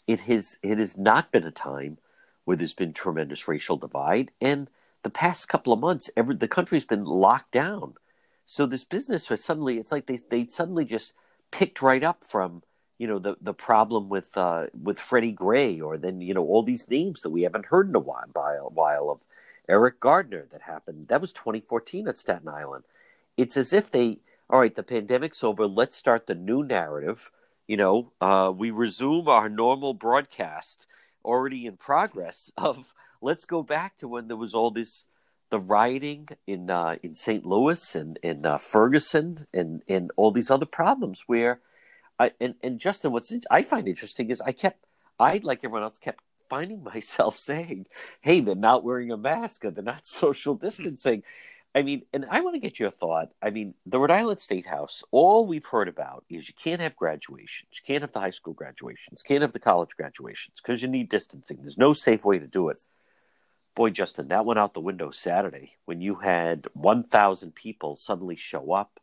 it 0.07 0.21
has 0.21 0.57
it 0.63 0.77
has 0.77 0.95
not 0.95 1.31
been 1.31 1.43
a 1.43 1.51
time 1.51 1.97
where 2.45 2.55
there's 2.55 2.73
been 2.73 2.93
tremendous 2.93 3.47
racial 3.47 3.75
divide. 3.75 4.31
And 4.39 4.69
the 5.01 5.09
past 5.09 5.49
couple 5.49 5.73
of 5.73 5.79
months, 5.79 6.09
every 6.15 6.35
the 6.35 6.47
country's 6.47 6.85
been 6.85 7.03
locked 7.03 7.51
down. 7.51 7.95
So 8.45 8.67
this 8.67 8.83
business 8.83 9.29
was 9.29 9.43
suddenly 9.43 9.79
it's 9.79 9.91
like 9.91 10.05
they 10.05 10.19
they 10.29 10.45
suddenly 10.45 10.85
just 10.85 11.13
picked 11.51 11.81
right 11.81 12.03
up 12.03 12.23
from 12.23 12.61
you 12.97 13.08
know 13.08 13.19
the 13.19 13.36
the 13.41 13.53
problem 13.53 14.10
with 14.10 14.38
uh, 14.38 14.67
with 14.82 14.99
Freddie 14.99 15.32
Gray, 15.32 15.79
or 15.79 15.97
then 15.97 16.21
you 16.21 16.34
know 16.34 16.45
all 16.45 16.63
these 16.63 16.89
names 16.89 17.21
that 17.21 17.29
we 17.29 17.43
haven't 17.43 17.65
heard 17.65 17.89
in 17.89 17.95
a 17.95 17.99
while, 17.99 18.27
by 18.34 18.56
a 18.56 18.63
while 18.63 19.10
of 19.10 19.21
Eric 19.67 19.99
Gardner 19.99 20.47
that 20.51 20.62
happened. 20.63 21.08
That 21.08 21.21
was 21.21 21.34
2014 21.34 22.08
at 22.08 22.17
Staten 22.17 22.47
Island. 22.47 22.84
It's 23.38 23.58
as 23.58 23.73
if 23.73 23.89
they, 23.89 24.19
all 24.49 24.60
right, 24.60 24.75
the 24.75 24.84
pandemic's 24.84 25.43
over. 25.43 25.65
Let's 25.65 25.95
start 25.95 26.27
the 26.27 26.36
new 26.36 26.63
narrative. 26.63 27.32
You 27.67 27.77
know, 27.77 28.12
uh, 28.19 28.51
we 28.56 28.71
resume 28.71 29.27
our 29.27 29.49
normal 29.49 29.93
broadcast 29.93 30.86
already 31.23 31.65
in 31.65 31.77
progress 31.77 32.51
of 32.58 32.93
let's 33.21 33.45
go 33.45 33.63
back 33.63 33.97
to 33.97 34.08
when 34.08 34.27
there 34.27 34.38
was 34.38 34.53
all 34.53 34.71
this 34.71 35.06
the 35.49 35.60
rioting 35.60 36.27
in 36.47 36.69
uh, 36.69 36.95
in 37.03 37.15
St. 37.15 37.45
Louis 37.45 37.95
and 37.95 38.17
in 38.23 38.45
uh, 38.45 38.58
Ferguson 38.58 39.47
and 39.53 39.82
and 39.88 40.12
all 40.17 40.32
these 40.32 40.51
other 40.51 40.65
problems 40.65 41.23
where 41.27 41.60
I, 42.23 42.31
and, 42.39 42.55
and 42.63 42.79
Justin, 42.79 43.12
what's 43.12 43.33
I 43.51 43.63
find 43.63 43.88
interesting 43.88 44.29
is 44.29 44.41
I 44.41 44.51
kept, 44.51 44.86
I 45.19 45.39
like 45.43 45.59
everyone 45.59 45.83
else 45.83 45.99
kept 45.99 46.21
finding 46.49 46.83
myself 46.93 47.38
saying, 47.38 47.88
"Hey, 48.21 48.39
they're 48.39 48.55
not 48.55 48.83
wearing 48.83 49.12
a 49.12 49.17
mask, 49.17 49.65
or 49.65 49.71
they're 49.71 49.83
not 49.83 50.05
social 50.21 50.55
distancing." 50.55 51.23
I 51.75 51.81
mean, 51.81 52.03
and 52.13 52.25
I 52.29 52.41
want 52.41 52.53
to 52.53 52.59
get 52.59 52.79
your 52.79 52.91
thought. 52.91 53.29
I 53.41 53.49
mean, 53.49 53.73
the 53.88 53.99
Rhode 53.99 54.12
Island 54.12 54.39
State 54.39 54.67
House, 54.67 55.01
all 55.09 55.47
we've 55.47 55.65
heard 55.65 55.88
about 55.88 56.23
is 56.29 56.47
you 56.47 56.53
can't 56.53 56.81
have 56.81 56.95
graduations, 56.95 57.69
you 57.71 57.81
can't 57.86 58.03
have 58.03 58.12
the 58.12 58.19
high 58.19 58.29
school 58.29 58.53
graduations, 58.53 59.23
can't 59.23 59.41
have 59.41 59.53
the 59.53 59.59
college 59.59 59.95
graduations 59.97 60.62
because 60.62 60.83
you 60.83 60.88
need 60.88 61.09
distancing. 61.09 61.57
There's 61.57 61.77
no 61.77 61.93
safe 61.93 62.23
way 62.23 62.38
to 62.38 62.47
do 62.47 62.69
it. 62.69 62.79
Boy, 63.75 63.89
Justin, 63.89 64.27
that 64.27 64.45
went 64.45 64.59
out 64.59 64.75
the 64.75 64.81
window 64.81 65.09
Saturday 65.09 65.77
when 65.86 65.99
you 65.99 66.15
had 66.15 66.67
1,000 66.73 67.55
people 67.55 67.95
suddenly 67.95 68.36
show 68.36 68.71
up 68.71 68.99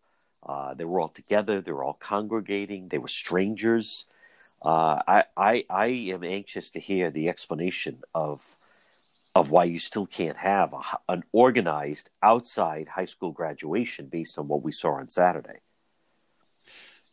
uh, 0.47 0.75
they 0.75 0.85
were 0.85 1.01
all 1.01 1.09
together. 1.09 1.61
They 1.61 1.73
were 1.73 1.85
all 1.85 1.99
congregating. 2.01 2.89
They 2.89 2.99
were 2.99 3.09
strangers. 3.09 4.07
Uh, 4.65 5.01
I, 5.07 5.25
I, 5.37 5.65
I 5.69 5.87
am 5.87 6.25
anxious 6.25 6.71
to 6.71 6.81
hear 6.81 7.11
the 7.11 7.29
explanation 7.29 8.03
of 8.15 8.57
of 9.37 9.51
why 9.51 9.63
you 9.63 9.79
still 9.79 10.07
can't 10.07 10.39
have 10.39 10.73
a, 10.73 10.81
an 11.09 11.23
organized 11.33 12.11
outside 12.21 12.89
high 12.89 13.05
school 13.05 13.31
graduation 13.31 14.07
based 14.07 14.37
on 14.39 14.49
what 14.49 14.63
we 14.63 14.73
saw 14.73 14.95
on 14.95 15.07
Saturday. 15.07 15.61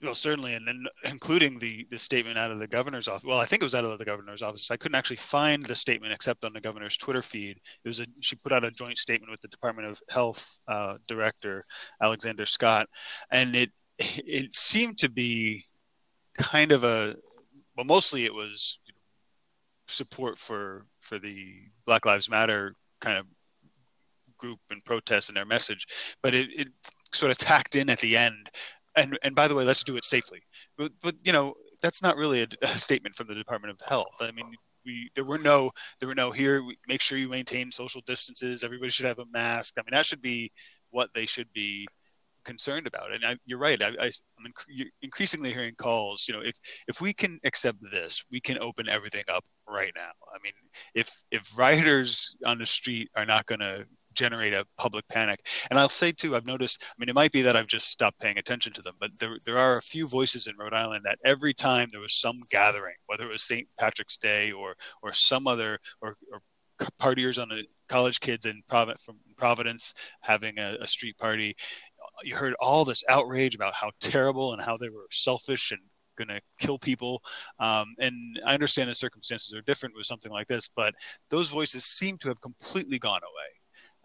Well, 0.07 0.15
certainly, 0.15 0.53
and 0.53 0.65
then 0.65 0.85
including 1.03 1.59
the 1.59 1.85
the 1.91 1.99
statement 1.99 2.37
out 2.37 2.49
of 2.49 2.59
the 2.59 2.67
governor's 2.67 3.09
office. 3.09 3.25
Well, 3.25 3.39
I 3.39 3.45
think 3.45 3.61
it 3.61 3.65
was 3.65 3.75
out 3.75 3.83
of 3.83 3.99
the 3.99 4.05
governor's 4.05 4.41
office. 4.41 4.71
I 4.71 4.77
couldn't 4.77 4.95
actually 4.95 5.17
find 5.17 5.65
the 5.65 5.75
statement 5.75 6.13
except 6.13 6.45
on 6.45 6.53
the 6.53 6.61
governor's 6.61 6.95
Twitter 6.95 7.21
feed. 7.21 7.59
It 7.83 7.87
was 7.87 7.99
a 7.99 8.05
she 8.21 8.37
put 8.37 8.53
out 8.53 8.63
a 8.63 8.71
joint 8.71 8.97
statement 8.97 9.31
with 9.31 9.41
the 9.41 9.49
Department 9.49 9.89
of 9.89 10.01
Health 10.09 10.59
uh, 10.67 10.95
director 11.09 11.65
Alexander 12.01 12.45
Scott, 12.45 12.87
and 13.31 13.53
it 13.53 13.69
it 13.99 14.55
seemed 14.55 14.97
to 14.99 15.09
be 15.09 15.65
kind 16.37 16.71
of 16.71 16.85
a 16.85 17.15
well, 17.75 17.85
mostly 17.85 18.23
it 18.23 18.33
was 18.33 18.79
support 19.89 20.39
for 20.39 20.85
for 21.01 21.19
the 21.19 21.53
Black 21.85 22.05
Lives 22.05 22.29
Matter 22.29 22.73
kind 23.01 23.17
of 23.17 23.25
group 24.37 24.59
and 24.69 24.85
protest 24.85 25.27
and 25.27 25.35
their 25.35 25.45
message, 25.45 25.85
but 26.23 26.33
it, 26.33 26.47
it 26.55 26.67
sort 27.11 27.31
of 27.31 27.37
tacked 27.37 27.75
in 27.75 27.89
at 27.89 27.99
the 27.99 28.15
end 28.15 28.49
and 28.97 29.17
and 29.23 29.35
by 29.35 29.47
the 29.47 29.55
way, 29.55 29.63
let's 29.63 29.83
do 29.83 29.97
it 29.97 30.05
safely. 30.05 30.41
But 30.77 30.91
but 31.01 31.15
you 31.23 31.31
know 31.31 31.53
that's 31.81 32.01
not 32.01 32.17
really 32.17 32.41
a, 32.41 32.47
a 32.63 32.77
statement 32.77 33.15
from 33.15 33.27
the 33.27 33.35
Department 33.35 33.71
of 33.71 33.87
Health. 33.87 34.17
I 34.19 34.31
mean, 34.31 34.45
we 34.85 35.09
there 35.15 35.25
were 35.25 35.37
no 35.37 35.71
there 35.99 36.09
were 36.09 36.15
no 36.15 36.31
here. 36.31 36.63
make 36.87 37.01
sure 37.01 37.17
you 37.17 37.29
maintain 37.29 37.71
social 37.71 38.01
distances. 38.05 38.63
Everybody 38.63 38.91
should 38.91 39.05
have 39.05 39.19
a 39.19 39.25
mask. 39.31 39.75
I 39.77 39.81
mean, 39.81 39.97
that 39.97 40.05
should 40.05 40.21
be 40.21 40.51
what 40.89 41.09
they 41.13 41.25
should 41.25 41.51
be 41.53 41.87
concerned 42.47 42.87
about. 42.87 43.11
And 43.11 43.25
I, 43.25 43.35
you're 43.45 43.59
right. 43.59 43.79
I, 43.81 43.87
I, 43.87 44.05
am 44.05 44.47
inc- 44.47 44.85
increasingly 45.01 45.51
hearing 45.51 45.75
calls. 45.77 46.25
You 46.27 46.33
know, 46.33 46.41
if 46.41 46.55
if 46.87 47.01
we 47.01 47.13
can 47.13 47.39
accept 47.43 47.77
this, 47.91 48.23
we 48.31 48.39
can 48.39 48.57
open 48.59 48.89
everything 48.89 49.25
up 49.27 49.43
right 49.67 49.91
now. 49.95 50.11
I 50.33 50.37
mean, 50.41 50.53
if 50.95 51.11
if 51.29 51.55
rioters 51.57 52.35
on 52.45 52.57
the 52.57 52.65
street 52.65 53.09
are 53.15 53.25
not 53.25 53.45
going 53.45 53.59
to 53.59 53.85
generate 54.17 54.53
a 54.53 54.65
public 54.77 55.07
panic. 55.07 55.45
And 55.69 55.79
I'll 55.79 55.87
say 55.89 56.11
too, 56.11 56.35
I've 56.35 56.45
noticed. 56.45 56.83
I 56.83 56.95
mean, 56.97 57.09
it 57.09 57.15
might 57.15 57.31
be 57.31 57.41
that 57.43 57.55
I've 57.55 57.67
just 57.67 57.89
stopped 57.89 58.19
paying 58.19 58.37
attention 58.37 58.73
to 58.73 58.81
them, 58.81 58.95
but 58.99 59.11
there 59.19 59.37
there 59.45 59.59
are 59.59 59.77
a 59.77 59.81
few 59.81 60.07
voices 60.07 60.47
in 60.47 60.57
Rhode 60.57 60.73
Island 60.73 61.03
that 61.05 61.19
every 61.23 61.53
time 61.53 61.87
there 61.91 62.01
was 62.01 62.15
some 62.15 62.37
gathering, 62.49 62.95
whether 63.05 63.25
it 63.25 63.31
was 63.31 63.43
St. 63.43 63.67
Patrick's 63.79 64.17
Day 64.17 64.51
or 64.51 64.75
or 65.01 65.13
some 65.13 65.47
other 65.47 65.79
or, 66.01 66.17
or 66.31 66.41
partiers 66.99 67.41
on 67.41 67.49
the 67.49 67.65
college 67.87 68.19
kids 68.19 68.45
in 68.45 68.61
Providence, 68.67 69.03
from 69.03 69.17
Providence 69.35 69.93
having 70.21 70.59
a, 70.59 70.77
a 70.81 70.87
street 70.87 71.17
party, 71.17 71.55
you 72.23 72.35
heard 72.35 72.55
all 72.59 72.85
this 72.85 73.03
outrage 73.09 73.55
about 73.55 73.73
how 73.73 73.91
terrible 73.99 74.53
and 74.53 74.61
how 74.61 74.77
they 74.77 74.89
were 74.89 75.07
selfish 75.11 75.71
and 75.71 75.81
going 76.17 76.27
to 76.27 76.41
kill 76.59 76.79
people. 76.79 77.21
Um, 77.59 77.95
and 77.99 78.39
I 78.45 78.53
understand 78.53 78.89
the 78.89 78.95
circumstances 78.95 79.53
are 79.53 79.61
different 79.61 79.95
with 79.95 80.05
something 80.05 80.31
like 80.31 80.47
this, 80.47 80.69
but 80.75 80.93
those 81.29 81.47
voices 81.49 81.85
seem 81.85 82.17
to 82.19 82.27
have 82.29 82.41
completely 82.41 82.99
gone 82.99 83.21
away. 83.23 83.56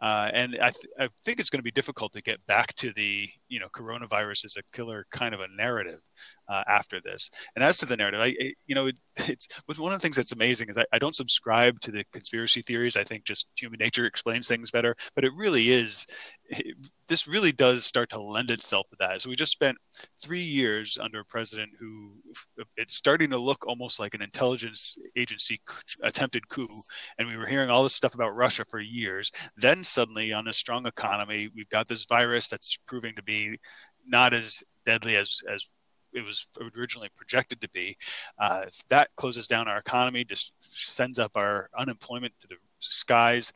Uh, 0.02 0.28
and 0.34 0.58
I, 0.60 0.70
th- 0.70 0.92
I 0.98 1.08
think 1.24 1.38
it's 1.38 1.48
going 1.48 1.60
to 1.60 1.64
be 1.64 1.70
difficult 1.70 2.12
to 2.14 2.22
get 2.22 2.44
back 2.46 2.74
to 2.76 2.92
the 2.92 3.28
you 3.48 3.60
know 3.60 3.68
coronavirus 3.74 4.44
is 4.46 4.56
a 4.58 4.76
killer 4.76 5.06
kind 5.12 5.32
of 5.32 5.40
a 5.40 5.46
narrative 5.56 6.00
uh, 6.48 6.62
after 6.68 7.00
this. 7.00 7.30
And 7.54 7.64
as 7.64 7.78
to 7.78 7.86
the 7.86 7.96
narrative, 7.96 8.20
I, 8.20 8.34
you 8.66 8.74
know, 8.74 8.86
it, 8.88 8.96
it's 9.28 9.48
one 9.76 9.92
of 9.92 9.98
the 9.98 10.02
things 10.02 10.16
that's 10.16 10.32
amazing 10.32 10.68
is 10.68 10.78
I, 10.78 10.84
I, 10.92 10.98
don't 10.98 11.14
subscribe 11.14 11.80
to 11.80 11.90
the 11.90 12.04
conspiracy 12.12 12.62
theories. 12.62 12.96
I 12.96 13.04
think 13.04 13.24
just 13.24 13.46
human 13.56 13.78
nature 13.78 14.06
explains 14.06 14.48
things 14.48 14.70
better. 14.70 14.96
But 15.14 15.24
it 15.24 15.32
really 15.36 15.70
is, 15.70 16.06
it, 16.46 16.76
this 17.08 17.28
really 17.28 17.52
does 17.52 17.84
start 17.84 18.08
to 18.10 18.22
lend 18.22 18.50
itself 18.50 18.88
to 18.90 18.96
that. 19.00 19.20
So 19.20 19.28
we 19.28 19.36
just 19.36 19.52
spent 19.52 19.76
three 20.22 20.42
years 20.42 20.98
under 21.00 21.20
a 21.20 21.24
president 21.24 21.70
who 21.78 22.12
it's 22.76 22.96
starting 22.96 23.30
to 23.30 23.38
look 23.38 23.66
almost 23.66 24.00
like 24.00 24.14
an 24.14 24.22
intelligence 24.22 24.96
agency 25.16 25.60
attempted 26.02 26.48
coup. 26.48 26.82
And 27.18 27.28
we 27.28 27.36
were 27.36 27.46
hearing 27.46 27.70
all 27.70 27.82
this 27.82 27.94
stuff 27.94 28.14
about 28.14 28.36
Russia 28.36 28.64
for 28.68 28.80
years. 28.80 29.30
Then 29.56 29.84
suddenly, 29.84 30.32
on 30.32 30.48
a 30.48 30.52
strong 30.52 30.86
economy, 30.86 31.50
we've 31.54 31.68
got 31.68 31.88
this 31.88 32.06
virus 32.06 32.48
that's 32.48 32.78
proving 32.86 33.14
to 33.16 33.22
be 33.22 33.58
not 34.06 34.32
as 34.34 34.62
deadly 34.84 35.16
as 35.16 35.40
as 35.52 35.66
it 36.12 36.24
was 36.24 36.46
originally 36.76 37.08
projected 37.14 37.60
to 37.60 37.68
be. 37.70 37.96
Uh, 38.38 38.64
that 38.88 39.08
closes 39.16 39.46
down 39.46 39.68
our 39.68 39.78
economy, 39.78 40.24
just 40.24 40.52
sends 40.70 41.18
up 41.18 41.32
our 41.36 41.68
unemployment 41.78 42.32
to 42.40 42.48
the 42.48 42.56
skies. 42.80 43.52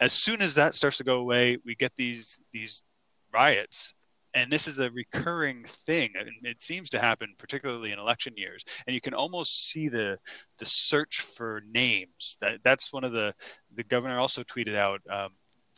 As 0.00 0.12
soon 0.12 0.42
as 0.42 0.54
that 0.54 0.74
starts 0.74 0.98
to 0.98 1.04
go 1.04 1.16
away, 1.16 1.58
we 1.64 1.74
get 1.74 1.92
these 1.96 2.40
these 2.52 2.84
riots 3.32 3.94
and 4.34 4.50
this 4.50 4.66
is 4.68 4.78
a 4.78 4.90
recurring 4.90 5.64
thing 5.66 6.10
and 6.18 6.28
it 6.42 6.62
seems 6.62 6.90
to 6.90 6.98
happen 6.98 7.34
particularly 7.38 7.92
in 7.92 7.98
election 7.98 8.34
years 8.36 8.62
and 8.86 8.94
you 8.94 9.00
can 9.00 9.14
almost 9.14 9.70
see 9.70 9.88
the 9.88 10.18
the 10.58 10.66
search 10.66 11.20
for 11.20 11.62
names 11.72 12.36
that 12.42 12.58
that's 12.62 12.92
one 12.92 13.04
of 13.04 13.12
the 13.12 13.34
the 13.74 13.82
governor 13.84 14.18
also 14.18 14.42
tweeted 14.42 14.76
out 14.76 15.00
um, 15.10 15.30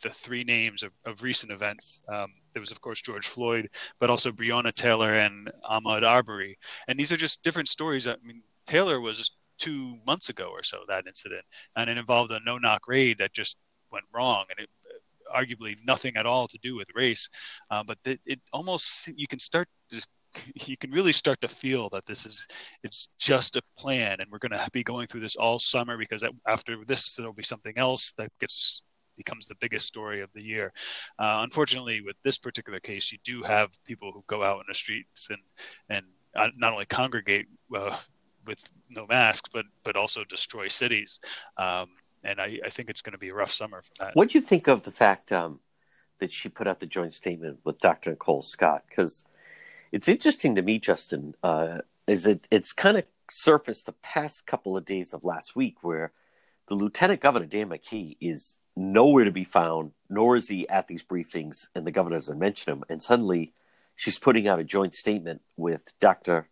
the 0.03 0.09
three 0.09 0.43
names 0.43 0.83
of, 0.83 0.91
of 1.05 1.23
recent 1.23 1.51
events. 1.51 2.01
Um, 2.07 2.31
there 2.55 2.61
was, 2.61 2.71
of 2.71 2.81
course, 2.81 3.01
George 3.01 3.27
Floyd, 3.27 3.69
but 3.99 4.09
also 4.09 4.31
Breonna 4.31 4.73
Taylor 4.73 5.13
and 5.13 5.51
Ahmaud 5.69 6.03
Arbery. 6.03 6.57
And 6.87 6.97
these 6.97 7.11
are 7.11 7.17
just 7.17 7.43
different 7.43 7.67
stories. 7.67 8.07
I 8.07 8.15
mean, 8.23 8.41
Taylor 8.65 9.01
was 9.01 9.31
two 9.59 9.97
months 10.07 10.29
ago 10.29 10.47
or 10.51 10.63
so, 10.63 10.79
that 10.87 11.05
incident, 11.05 11.43
and 11.75 11.89
it 11.89 11.97
involved 11.97 12.31
a 12.31 12.39
no 12.45 12.57
knock 12.57 12.87
raid 12.87 13.17
that 13.19 13.33
just 13.33 13.57
went 13.91 14.05
wrong. 14.13 14.45
And 14.49 14.65
it 14.65 14.69
arguably 15.33 15.75
nothing 15.85 16.15
at 16.17 16.25
all 16.25 16.47
to 16.47 16.57
do 16.61 16.75
with 16.75 16.87
race. 16.95 17.27
Uh, 17.69 17.83
but 17.83 17.97
it, 18.05 18.21
it 18.25 18.39
almost, 18.53 19.09
you 19.15 19.27
can 19.27 19.39
start 19.39 19.67
to 19.89 20.01
you 20.67 20.77
can 20.77 20.91
really 20.91 21.11
start 21.11 21.39
to 21.41 21.47
feel 21.47 21.89
that 21.89 22.05
this 22.05 22.25
is 22.25 22.47
it's 22.83 23.07
just 23.19 23.55
a 23.55 23.61
plan 23.77 24.17
and 24.19 24.29
we're 24.31 24.39
going 24.39 24.51
to 24.51 24.69
be 24.73 24.83
going 24.83 25.07
through 25.07 25.21
this 25.21 25.37
all 25.37 25.59
summer 25.59 25.97
because 25.97 26.23
after 26.47 26.77
this 26.85 27.15
there'll 27.15 27.33
be 27.33 27.43
something 27.43 27.77
else 27.77 28.13
that 28.17 28.29
gets 28.39 28.81
becomes 29.15 29.47
the 29.47 29.55
biggest 29.55 29.87
story 29.87 30.21
of 30.21 30.29
the 30.33 30.43
year. 30.43 30.73
Uh, 31.19 31.39
unfortunately, 31.41 32.01
with 32.01 32.15
this 32.23 32.37
particular 32.37 32.79
case, 32.79 33.11
you 33.11 33.17
do 33.23 33.41
have 33.43 33.71
people 33.83 34.11
who 34.11 34.23
go 34.27 34.43
out 34.43 34.59
in 34.59 34.65
the 34.67 34.73
streets 34.73 35.29
and 35.29 35.41
and 35.89 36.05
uh, 36.35 36.49
not 36.57 36.73
only 36.73 36.85
congregate 36.85 37.47
uh, 37.73 37.97
with 38.45 38.61
no 38.89 39.05
masks, 39.07 39.49
but 39.53 39.65
but 39.83 39.95
also 39.95 40.23
destroy 40.23 40.67
cities. 40.67 41.19
Um, 41.57 41.89
and 42.23 42.41
I, 42.41 42.59
I, 42.65 42.69
think 42.69 42.89
it's 42.89 43.03
going 43.03 43.13
to 43.13 43.19
be 43.19 43.29
a 43.29 43.35
rough 43.35 43.51
summer 43.51 43.83
for 43.83 44.03
that. 44.03 44.15
What 44.15 44.29
do 44.29 44.37
you 44.37 44.41
think 44.43 44.67
of 44.67 44.83
the 44.83 44.91
fact 44.91 45.31
um, 45.31 45.59
that 46.19 46.33
she 46.33 46.49
put 46.49 46.65
out 46.65 46.79
the 46.79 46.87
joint 46.87 47.13
statement 47.13 47.59
with 47.63 47.79
Dr. 47.79 48.09
Nicole 48.09 48.41
Scott? 48.41 48.83
Because 48.89 49.25
it's 49.91 50.07
interesting 50.07 50.55
to 50.55 50.63
me, 50.63 50.79
Justin, 50.79 51.35
uh, 51.43 51.79
is 52.07 52.25
it 52.25 52.47
it's 52.51 52.73
kind 52.73 52.97
of 52.97 53.05
surfaced 53.29 53.85
the 53.85 53.93
past 53.93 54.45
couple 54.45 54.75
of 54.75 54.85
days 54.85 55.13
of 55.13 55.23
last 55.23 55.55
week 55.55 55.77
where 55.81 56.11
the 56.67 56.75
Lieutenant 56.75 57.21
Governor 57.21 57.45
Dan 57.45 57.69
McKee 57.69 58.17
is 58.19 58.57
nowhere 58.75 59.25
to 59.25 59.31
be 59.31 59.43
found, 59.43 59.91
nor 60.09 60.35
is 60.35 60.47
he 60.47 60.67
at 60.69 60.87
these 60.87 61.03
briefings, 61.03 61.67
and 61.75 61.85
the 61.85 61.91
governor 61.91 62.17
doesn't 62.17 62.39
mention 62.39 62.73
him. 62.73 62.83
And 62.89 63.01
suddenly, 63.01 63.53
she's 63.95 64.19
putting 64.19 64.47
out 64.47 64.59
a 64.59 64.63
joint 64.63 64.93
statement 64.93 65.41
with 65.57 65.93
Doctor 65.99 66.49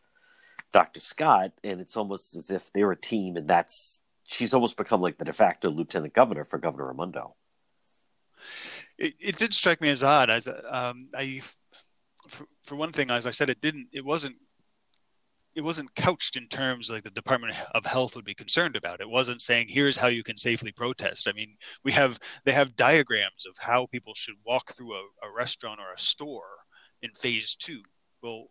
Doctor 0.72 1.02
Scott, 1.02 1.52
and 1.64 1.80
it's 1.80 1.96
almost 1.96 2.36
as 2.36 2.50
if 2.50 2.72
they're 2.74 2.92
a 2.92 3.00
team, 3.00 3.38
and 3.38 3.48
that's 3.48 4.02
she's 4.26 4.54
almost 4.54 4.78
become 4.78 5.02
like 5.02 5.18
the 5.18 5.26
de 5.26 5.34
facto 5.34 5.70
lieutenant 5.70 6.14
governor 6.14 6.44
for 6.44 6.58
Governor 6.58 6.88
Raimondo. 6.88 7.36
It, 8.98 9.14
it 9.20 9.38
did 9.38 9.54
strike 9.54 9.82
me 9.82 9.90
as 9.90 10.04
odd. 10.04 10.30
As 10.30 10.48
um, 10.48 11.10
I, 11.16 11.42
for, 12.28 12.46
for 12.64 12.76
one 12.76 12.92
thing, 12.92 13.12
as 13.12 13.26
I 13.26 13.32
said, 13.32 13.50
it 13.50 13.62
didn't. 13.62 13.90
It 13.92 14.04
wasn't 14.04 14.36
it 15.56 15.62
wasn't 15.62 15.94
couched 15.96 16.36
in 16.36 16.48
terms 16.48 16.90
like 16.90 17.04
the 17.04 17.12
Department 17.12 17.56
of 17.76 17.86
Health 17.86 18.16
would 18.16 18.26
be 18.26 18.34
concerned 18.34 18.76
about. 18.76 19.02
It 19.02 19.10
wasn't 19.10 19.42
saying 19.42 19.68
here's 19.70 19.98
how 19.98 20.08
you 20.08 20.24
can 20.24 20.38
safely 20.38 20.72
protest. 20.72 21.28
I 21.28 21.34
mean, 21.34 21.56
we 21.84 21.92
have 21.92 22.20
they 22.44 22.52
have 22.52 22.76
diagrams 22.76 23.46
of 23.48 23.58
how 23.60 23.86
people 23.88 24.14
should 24.16 24.36
walk 24.46 24.74
through 24.74 24.94
a, 24.94 25.02
a 25.24 25.32
restaurant 25.36 25.80
or 25.80 25.94
a 25.94 25.98
store 25.98 26.50
in 27.02 27.12
phase 27.12 27.56
two. 27.56 27.82
Well, 28.22 28.48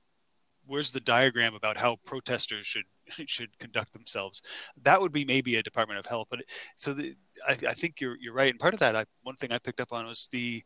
where's 0.66 0.92
the 0.92 1.00
diagram 1.00 1.54
about 1.54 1.76
how 1.76 1.96
protesters 2.04 2.66
should 2.66 2.84
should 3.26 3.58
conduct 3.58 3.92
themselves? 3.92 4.42
That 4.82 5.00
would 5.00 5.12
be 5.12 5.24
maybe 5.24 5.56
a 5.56 5.62
Department 5.62 5.98
of 5.98 6.06
Health. 6.06 6.28
But 6.30 6.40
so 6.76 6.92
the, 6.94 7.16
I, 7.46 7.52
I 7.68 7.74
think 7.74 8.00
you're 8.00 8.16
you're 8.20 8.34
right. 8.34 8.50
And 8.50 8.60
part 8.60 8.74
of 8.74 8.80
that, 8.80 8.94
I, 8.94 9.04
one 9.22 9.36
thing 9.36 9.50
I 9.52 9.58
picked 9.58 9.80
up 9.80 9.92
on 9.92 10.06
was 10.06 10.28
the 10.30 10.62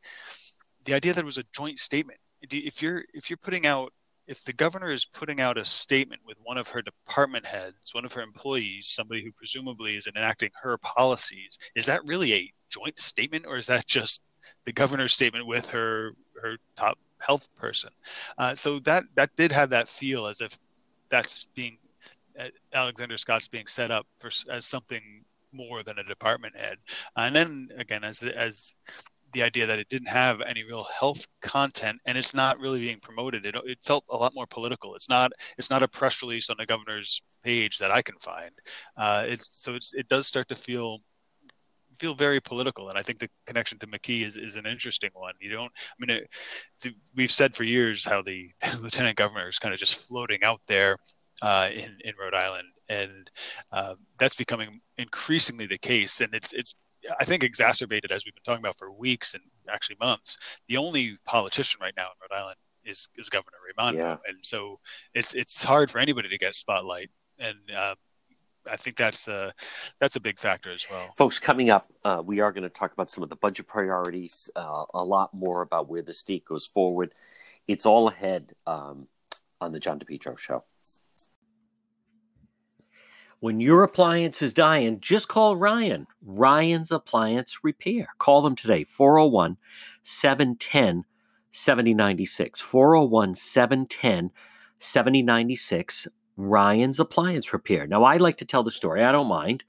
the 0.85 0.94
idea 0.94 1.14
that 1.14 1.22
it 1.22 1.27
was 1.27 1.38
a 1.38 1.44
joint 1.53 1.79
statement. 1.79 2.18
If 2.42 2.83
you're 2.83 3.05
if 3.14 3.31
you're 3.31 3.38
putting 3.38 3.66
out 3.66 3.92
if 4.27 4.43
the 4.45 4.53
governor 4.53 4.89
is 4.89 5.05
putting 5.05 5.41
out 5.41 5.59
a 5.59 5.65
statement 5.65 6.21
with 6.27 6.37
one 6.43 6.59
of 6.59 6.69
her 6.69 6.83
department 6.83 7.47
heads, 7.47 7.77
one 7.93 8.05
of 8.05 8.12
her 8.12 8.23
employees, 8.23 8.89
somebody 8.89 9.23
who 9.23 9.31
presumably 9.33 9.97
is 9.97 10.07
enacting 10.07 10.51
her 10.61 10.79
policies, 10.79 11.59
is 11.75 11.87
that 11.87 12.05
really 12.07 12.35
a 12.35 12.53
joint 12.69 12.99
statement 12.99 13.47
or 13.47 13.57
is 13.57 13.67
that 13.69 13.87
just 13.87 14.23
the 14.65 14.73
governor's 14.73 15.12
statement 15.12 15.47
with 15.47 15.69
her 15.69 16.12
her 16.43 16.57
top 16.77 16.99
health 17.19 17.49
person? 17.57 17.91
Uh, 18.39 18.55
so 18.55 18.79
that 18.81 19.05
that 19.15 19.35
did 19.37 19.53
have 19.53 19.71
that 19.71 19.89
feel 19.89 20.27
as 20.27 20.41
if 20.41 20.59
that's 21.09 21.47
being 21.55 21.79
uh, 22.39 22.49
Alexander 22.73 23.17
Scott's 23.17 23.49
being 23.49 23.67
set 23.67 23.91
up 23.91 24.07
for 24.19 24.31
as 24.51 24.67
something 24.67 25.25
more 25.53 25.83
than 25.83 25.99
a 25.99 26.05
department 26.05 26.57
head. 26.57 26.77
And 27.17 27.35
then 27.35 27.69
again, 27.79 28.05
as 28.05 28.23
as 28.23 28.75
the 29.37 29.42
idea 29.42 29.66
that 29.66 29.79
it 29.79 29.90
didn't 29.90 30.09
have 30.09 30.40
any 30.40 30.64
real 30.64 30.85
health 30.85 31.27
content 31.42 32.01
and 32.07 32.16
it's 32.16 32.33
not 32.33 32.59
really 32.59 32.81
being 32.81 32.99
promoted. 33.01 33.44
It, 33.44 33.55
it 33.66 33.79
felt 33.83 34.03
a 34.09 34.16
lot 34.16 34.35
more 34.35 34.46
political. 34.46 34.94
It's 34.94 35.11
not 35.11 35.31
it's 35.59 35.68
not 35.68 35.83
a 35.83 35.88
press 35.88 36.22
release 36.22 36.49
on 36.49 36.57
the 36.59 36.64
governor's 36.64 37.20
page 37.44 37.77
that 37.77 37.90
I 37.90 38.01
can 38.01 38.14
find. 38.18 38.51
Uh, 38.96 39.27
it's 39.29 39.62
so 39.62 39.75
it's 39.75 39.92
it 39.92 40.09
does 40.09 40.27
start 40.27 40.49
to 40.49 40.57
feel 40.57 41.01
feel 41.99 42.14
very 42.14 42.40
political 42.40 42.90
and 42.90 42.99
i 42.99 43.03
think 43.03 43.18
the 43.18 43.31
connection 43.46 43.79
to 43.79 43.87
mckee 43.87 44.22
is, 44.22 44.37
is 44.37 44.57
an 44.57 44.66
interesting 44.66 45.09
one 45.14 45.33
you 45.40 45.49
don't 45.49 45.72
i 45.79 45.94
mean 45.99 46.11
it, 46.11 46.29
the, 46.83 46.92
we've 47.14 47.33
said 47.33 47.55
for 47.55 47.64
years 47.64 48.05
how 48.05 48.20
the 48.20 48.51
lieutenant 48.83 49.16
governor 49.16 49.49
is 49.49 49.59
kind 49.59 49.72
of 49.72 49.81
just 49.81 49.94
floating 50.07 50.44
out 50.44 50.61
there 50.66 50.99
uh, 51.40 51.70
in 51.72 51.96
in 52.05 52.12
rhode 52.20 52.35
island 52.35 52.68
and 52.90 53.31
uh, 53.72 53.94
that's 54.18 54.35
becoming 54.35 54.79
increasingly 54.99 55.64
the 55.64 55.79
case 55.79 56.20
and 56.20 56.35
it's 56.35 56.53
it's 56.53 56.75
I 57.19 57.25
think 57.25 57.42
exacerbated 57.42 58.12
as 58.12 58.25
we've 58.25 58.35
been 58.35 58.42
talking 58.45 58.64
about 58.64 58.79
for 58.79 58.90
weeks 58.92 59.35
and 59.35 59.42
actually 59.69 59.97
months. 60.01 60.37
The 60.69 60.77
only 60.77 61.19
politician 61.25 61.81
right 61.81 61.95
now 61.97 62.07
in 62.07 62.14
Rhode 62.23 62.40
Island 62.40 62.57
is 62.85 63.09
is 63.16 63.29
Governor 63.29 63.59
Raimondo, 63.66 63.99
yeah. 63.99 64.16
and 64.29 64.38
so 64.42 64.79
it's 65.14 65.35
it's 65.35 65.62
hard 65.62 65.90
for 65.90 65.99
anybody 65.99 66.29
to 66.29 66.38
get 66.38 66.55
spotlight. 66.55 67.11
And 67.38 67.59
uh, 67.77 67.95
I 68.71 68.77
think 68.77 68.97
that's 68.97 69.29
a 69.29 69.53
that's 70.01 70.16
a 70.16 70.21
big 70.21 70.38
factor 70.38 70.71
as 70.71 70.87
well. 70.90 71.09
Folks, 71.16 71.38
coming 71.38 71.71
up, 71.71 71.87
uh, 72.05 72.23
we 72.25 72.40
are 72.40 72.53
going 72.53 72.64
to 72.64 72.71
talk 72.71 72.92
about 72.92 73.11
some 73.11 73.23
of 73.23 73.29
the 73.29 73.37
budget 73.37 73.66
priorities, 73.66 74.51
uh, 74.57 74.85
a 74.95 75.05
lot 75.05 75.33
more 75.35 75.62
about 75.62 75.88
where 75.88 76.03
the 76.03 76.12
state 76.12 76.45
goes 76.45 76.66
forward. 76.66 77.12
It's 77.69 77.87
all 77.87 78.09
ahead 78.09 78.53
um, 78.66 79.09
on 79.61 79.73
the 79.73 79.81
John 79.81 79.99
DePetro 79.99 80.38
Show. 80.38 80.64
When 83.40 83.61
your 83.61 83.83
appliance 83.83 84.40
is 84.40 84.55
dying, 84.55 84.99
just 85.01 85.29
call 85.29 85.57
Ryan. 85.57 86.07
Ryan's 86.25 86.90
Appliance 86.90 87.59
Repair. 87.62 88.09
Call 88.18 88.40
them 88.40 88.57
today, 88.57 88.85
401 88.85 89.59
710 90.03 91.05
7096. 91.51 92.61
401 92.62 93.35
710 93.35 94.31
7096. 94.79 96.09
Ryan's 96.38 96.99
Appliance 96.99 97.53
Repair. 97.53 97.87
Now, 97.87 98.05
I 98.05 98.16
like 98.16 98.38
to 98.38 98.46
tell 98.46 98.62
the 98.62 98.70
story, 98.70 99.05
I 99.05 99.12
don't 99.12 99.29
mind. 99.29 99.64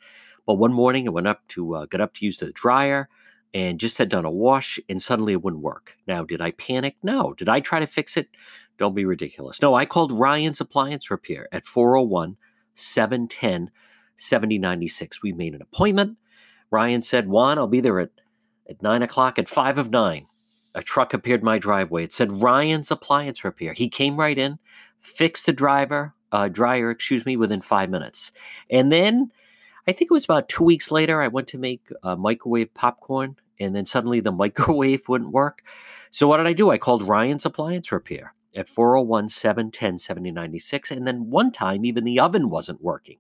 But 0.46 0.56
one 0.56 0.74
morning 0.74 1.06
I 1.06 1.12
went 1.12 1.28
up 1.28 1.46
to 1.50 1.76
uh, 1.76 1.86
got 1.88 2.00
up 2.00 2.14
to 2.16 2.26
use 2.26 2.38
the 2.38 2.54
dryer 2.54 3.10
and 3.54 3.82
just 3.82 3.98
had 3.98 4.08
done 4.08 4.24
a 4.24 4.32
wash 4.32 4.80
and 4.88 5.02
suddenly 5.02 5.34
it 5.34 5.44
wouldn't 5.44 5.62
work. 5.62 5.98
Now, 6.08 6.24
did 6.24 6.40
I 6.42 6.52
panic? 6.52 6.96
No. 7.04 7.34
Did 7.34 7.50
I 7.50 7.60
try 7.60 7.82
to 7.82 7.88
fix 7.88 8.16
it? 8.16 8.30
Don't 8.78 8.96
be 8.96 9.04
ridiculous. 9.04 9.62
No, 9.62 9.74
I 9.74 9.86
called 9.86 10.14
Ryan's 10.14 10.62
Appliance 10.62 11.12
Repair 11.12 11.50
at 11.52 11.66
401 11.66 12.38
710 12.78 13.72
7096. 14.16 15.22
We 15.22 15.32
made 15.32 15.56
an 15.56 15.62
appointment. 15.62 16.18
Ryan 16.72 17.02
said, 17.02 17.28
Juan, 17.28 17.58
I'll 17.58 17.68
be 17.68 17.82
there 17.82 18.00
at, 18.00 18.10
at 18.70 18.82
9 18.82 19.04
o'clock 19.04 19.40
at 19.40 19.48
5 19.48 19.78
of 19.78 19.92
9. 19.92 20.28
A 20.76 20.84
truck 20.84 21.14
appeared 21.14 21.44
my 21.44 21.58
driveway. 21.58 22.04
It 22.04 22.14
said 22.14 22.44
Ryan's 22.44 22.92
Appliance 22.92 23.44
Repair. 23.44 23.74
He 23.74 23.90
came 23.90 24.18
right 24.18 24.38
in, 24.38 24.60
fixed 25.00 25.46
the 25.46 25.54
driver, 25.54 26.14
uh, 26.32 26.50
dryer, 26.50 26.92
excuse 26.92 27.26
me, 27.26 27.38
within 27.38 27.62
five 27.62 27.90
minutes. 27.90 28.32
And 28.70 28.92
then 28.92 29.32
I 29.88 29.94
think 29.94 30.12
it 30.12 30.14
was 30.14 30.26
about 30.26 30.50
two 30.50 30.64
weeks 30.64 30.92
later, 30.92 31.22
I 31.22 31.30
went 31.30 31.48
to 31.50 31.58
make 31.58 31.90
uh, 32.04 32.16
microwave 32.16 32.74
popcorn 32.74 33.38
and 33.60 33.76
then 33.76 33.86
suddenly 33.86 34.20
the 34.20 34.32
microwave 34.44 35.08
wouldn't 35.08 35.32
work. 35.32 35.64
So 36.12 36.28
what 36.28 36.38
did 36.38 36.48
I 36.48 36.54
do? 36.54 36.70
I 36.70 36.78
called 36.78 37.08
Ryan's 37.08 37.46
Appliance 37.46 37.92
Repair 37.92 38.34
at 38.58 38.68
401 38.68 39.30
710 39.30 39.98
7096. 40.00 40.92
And 40.92 41.08
then 41.08 41.30
one 41.30 41.52
time, 41.52 41.86
even 41.86 42.04
the 42.04 42.20
oven 42.20 42.50
wasn't 42.50 42.84
working. 42.84 43.18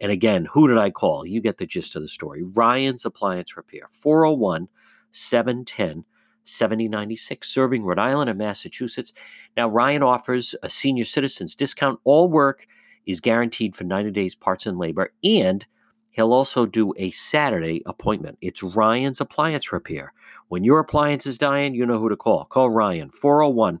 And 0.00 0.10
again, 0.10 0.48
who 0.52 0.66
did 0.66 0.78
I 0.78 0.90
call? 0.90 1.26
You 1.26 1.40
get 1.40 1.58
the 1.58 1.66
gist 1.66 1.94
of 1.94 2.02
the 2.02 2.08
story. 2.08 2.42
Ryan's 2.42 3.04
Appliance 3.04 3.56
Repair, 3.56 3.82
401 3.92 4.68
710 5.12 6.04
7096, 6.44 7.46
serving 7.46 7.84
Rhode 7.84 7.98
Island 7.98 8.30
and 8.30 8.38
Massachusetts. 8.38 9.12
Now, 9.56 9.68
Ryan 9.68 10.02
offers 10.02 10.54
a 10.62 10.70
senior 10.70 11.04
citizens 11.04 11.54
discount. 11.54 12.00
All 12.04 12.28
work 12.28 12.66
is 13.04 13.20
guaranteed 13.20 13.76
for 13.76 13.84
90 13.84 14.10
days, 14.12 14.34
parts 14.34 14.64
and 14.66 14.78
labor, 14.78 15.12
and 15.22 15.66
he'll 16.10 16.32
also 16.32 16.64
do 16.64 16.94
a 16.96 17.10
Saturday 17.10 17.82
appointment. 17.84 18.38
It's 18.40 18.62
Ryan's 18.62 19.20
Appliance 19.20 19.72
Repair. 19.72 20.14
When 20.48 20.64
your 20.64 20.78
appliance 20.78 21.26
is 21.26 21.36
dying, 21.36 21.74
you 21.74 21.84
know 21.84 21.98
who 21.98 22.08
to 22.08 22.16
call. 22.16 22.46
Call 22.46 22.70
Ryan, 22.70 23.10
401 23.10 23.80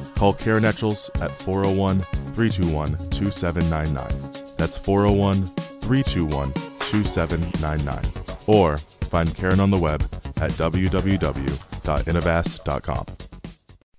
Call 0.21 0.35
Karen 0.35 0.65
Etchels 0.65 1.09
at 1.19 1.31
401 1.31 2.01
321 2.35 3.09
2799. 3.09 4.53
That's 4.55 4.77
401 4.77 5.47
321 5.47 6.53
2799. 6.53 8.13
Or 8.45 8.77
find 8.77 9.35
Karen 9.35 9.59
on 9.59 9.71
the 9.71 9.79
web 9.79 10.03
at 10.37 10.51
www.innovast.com. 10.51 13.05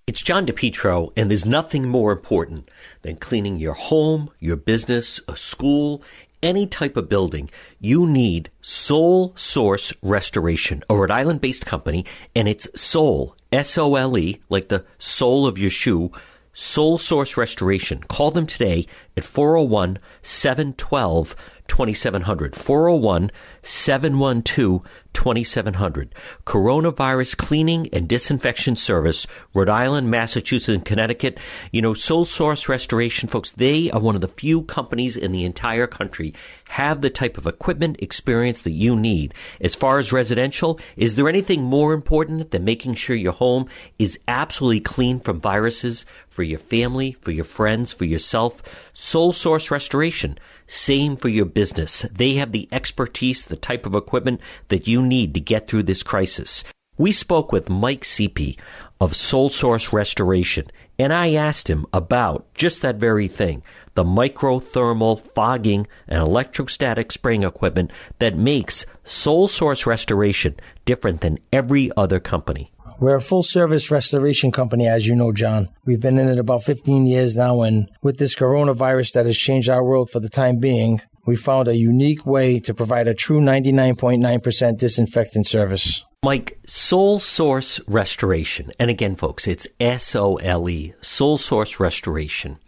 It's 0.06 0.22
John 0.22 0.46
DePetro, 0.46 1.12
and 1.16 1.28
there's 1.28 1.44
nothing 1.44 1.88
more 1.88 2.12
important 2.12 2.70
than 3.00 3.16
cleaning 3.16 3.56
your 3.56 3.74
home, 3.74 4.30
your 4.38 4.54
business, 4.54 5.20
a 5.26 5.34
school, 5.34 6.04
any 6.40 6.68
type 6.68 6.96
of 6.96 7.08
building. 7.08 7.50
You 7.80 8.06
need 8.06 8.48
Sole 8.60 9.32
Source 9.34 9.92
Restoration, 10.02 10.84
a 10.88 10.94
Rhode 10.94 11.10
Island 11.10 11.40
based 11.40 11.66
company, 11.66 12.06
and 12.36 12.46
it's 12.46 12.68
Sole, 12.80 13.34
S 13.52 13.76
O 13.76 13.94
L 13.96 14.16
E, 14.16 14.40
like 14.48 14.68
the 14.68 14.84
sole 14.98 15.46
of 15.46 15.58
your 15.58 15.70
shoe. 15.70 16.10
Sole 16.54 16.98
Source 16.98 17.36
Restoration. 17.36 18.02
Call 18.08 18.30
them 18.30 18.46
today 18.46 18.86
at 19.16 19.24
401 19.24 19.98
712 20.22 21.36
2700. 21.68 22.54
401 22.54 23.30
712 23.62 24.82
2700. 25.12 26.14
Coronavirus 26.46 27.36
Cleaning 27.36 27.88
and 27.92 28.08
Disinfection 28.08 28.76
Service, 28.76 29.26
Rhode 29.54 29.68
Island, 29.68 30.10
Massachusetts, 30.10 30.68
and 30.68 30.84
Connecticut. 30.84 31.38
You 31.70 31.82
know, 31.82 31.94
Sole 31.94 32.24
Source 32.24 32.68
Restoration, 32.68 33.28
folks, 33.28 33.50
they 33.52 33.90
are 33.90 34.00
one 34.00 34.14
of 34.14 34.20
the 34.20 34.28
few 34.28 34.62
companies 34.62 35.16
in 35.16 35.32
the 35.32 35.44
entire 35.44 35.86
country 35.86 36.34
have 36.70 37.02
the 37.02 37.10
type 37.10 37.36
of 37.36 37.46
equipment 37.46 37.96
experience 38.00 38.62
that 38.62 38.70
you 38.70 38.96
need. 38.96 39.34
As 39.60 39.74
far 39.74 39.98
as 39.98 40.10
residential, 40.10 40.80
is 40.96 41.14
there 41.14 41.28
anything 41.28 41.62
more 41.62 41.92
important 41.92 42.50
than 42.50 42.64
making 42.64 42.94
sure 42.94 43.14
your 43.14 43.32
home 43.32 43.68
is 43.98 44.18
absolutely 44.26 44.80
clean 44.80 45.20
from 45.20 45.38
viruses 45.38 46.06
for 46.28 46.42
your 46.42 46.58
family, 46.58 47.12
for 47.12 47.30
your 47.30 47.44
friends, 47.44 47.92
for 47.92 48.06
yourself? 48.06 48.62
Sole 48.94 49.34
Source 49.34 49.70
Restoration. 49.70 50.38
Same 50.72 51.16
for 51.16 51.28
your 51.28 51.44
business. 51.44 52.00
They 52.10 52.36
have 52.36 52.52
the 52.52 52.66
expertise, 52.72 53.44
the 53.44 53.56
type 53.56 53.84
of 53.84 53.94
equipment 53.94 54.40
that 54.68 54.88
you 54.88 55.02
need 55.02 55.34
to 55.34 55.40
get 55.40 55.68
through 55.68 55.82
this 55.82 56.02
crisis. 56.02 56.64
We 56.96 57.12
spoke 57.12 57.52
with 57.52 57.68
Mike 57.68 58.06
Seepy 58.06 58.58
of 58.98 59.14
Sole 59.14 59.50
Source 59.50 59.92
Restoration, 59.92 60.68
and 60.98 61.12
I 61.12 61.34
asked 61.34 61.68
him 61.68 61.84
about 61.92 62.46
just 62.54 62.80
that 62.80 62.96
very 62.96 63.28
thing 63.28 63.62
the 63.96 64.02
microthermal 64.02 65.20
fogging 65.20 65.86
and 66.08 66.22
electrostatic 66.22 67.12
spraying 67.12 67.42
equipment 67.42 67.90
that 68.18 68.38
makes 68.38 68.86
Sole 69.04 69.48
Source 69.48 69.84
Restoration 69.84 70.56
different 70.86 71.20
than 71.20 71.38
every 71.52 71.90
other 71.98 72.18
company. 72.18 72.72
We're 73.00 73.16
a 73.16 73.20
full 73.20 73.42
service 73.42 73.90
restoration 73.90 74.52
company, 74.52 74.86
as 74.86 75.06
you 75.06 75.14
know, 75.14 75.32
John. 75.32 75.68
We've 75.84 76.00
been 76.00 76.18
in 76.18 76.28
it 76.28 76.38
about 76.38 76.62
15 76.62 77.06
years 77.06 77.36
now, 77.36 77.62
and 77.62 77.90
with 78.02 78.18
this 78.18 78.34
coronavirus 78.34 79.12
that 79.12 79.26
has 79.26 79.36
changed 79.36 79.68
our 79.68 79.84
world 79.84 80.10
for 80.10 80.20
the 80.20 80.28
time 80.28 80.58
being, 80.58 81.00
we 81.26 81.36
found 81.36 81.68
a 81.68 81.76
unique 81.76 82.26
way 82.26 82.58
to 82.60 82.74
provide 82.74 83.08
a 83.08 83.14
true 83.14 83.40
99.9% 83.40 84.78
disinfectant 84.78 85.46
service. 85.46 86.04
Mike, 86.24 86.58
Sole 86.66 87.18
Source 87.18 87.80
Restoration, 87.88 88.70
and 88.78 88.90
again, 88.90 89.16
folks, 89.16 89.46
it's 89.46 89.66
S 89.80 90.14
O 90.14 90.36
L 90.36 90.68
E, 90.68 90.94
Sole 91.00 91.38
Source 91.38 91.80
Restoration. 91.80 92.58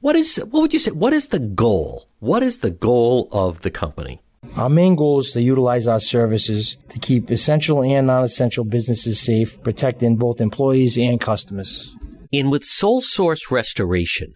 What 0.00 0.16
is, 0.16 0.36
what 0.36 0.60
would 0.60 0.72
you 0.72 0.78
say, 0.78 0.90
what 0.90 1.12
is 1.12 1.28
the 1.28 1.38
goal? 1.38 2.08
What 2.20 2.42
is 2.42 2.60
the 2.60 2.70
goal 2.70 3.28
of 3.32 3.60
the 3.60 3.70
company? 3.70 4.20
Our 4.56 4.68
main 4.68 4.94
goal 4.94 5.18
is 5.18 5.32
to 5.32 5.42
utilize 5.42 5.88
our 5.88 5.98
services 5.98 6.76
to 6.90 7.00
keep 7.00 7.28
essential 7.28 7.82
and 7.82 8.06
non 8.06 8.22
essential 8.22 8.64
businesses 8.64 9.18
safe, 9.20 9.60
protecting 9.64 10.14
both 10.14 10.40
employees 10.40 10.96
and 10.96 11.20
customers. 11.20 11.96
And 12.32 12.52
with 12.52 12.64
Sole 12.64 13.00
Source 13.00 13.50
Restoration, 13.50 14.34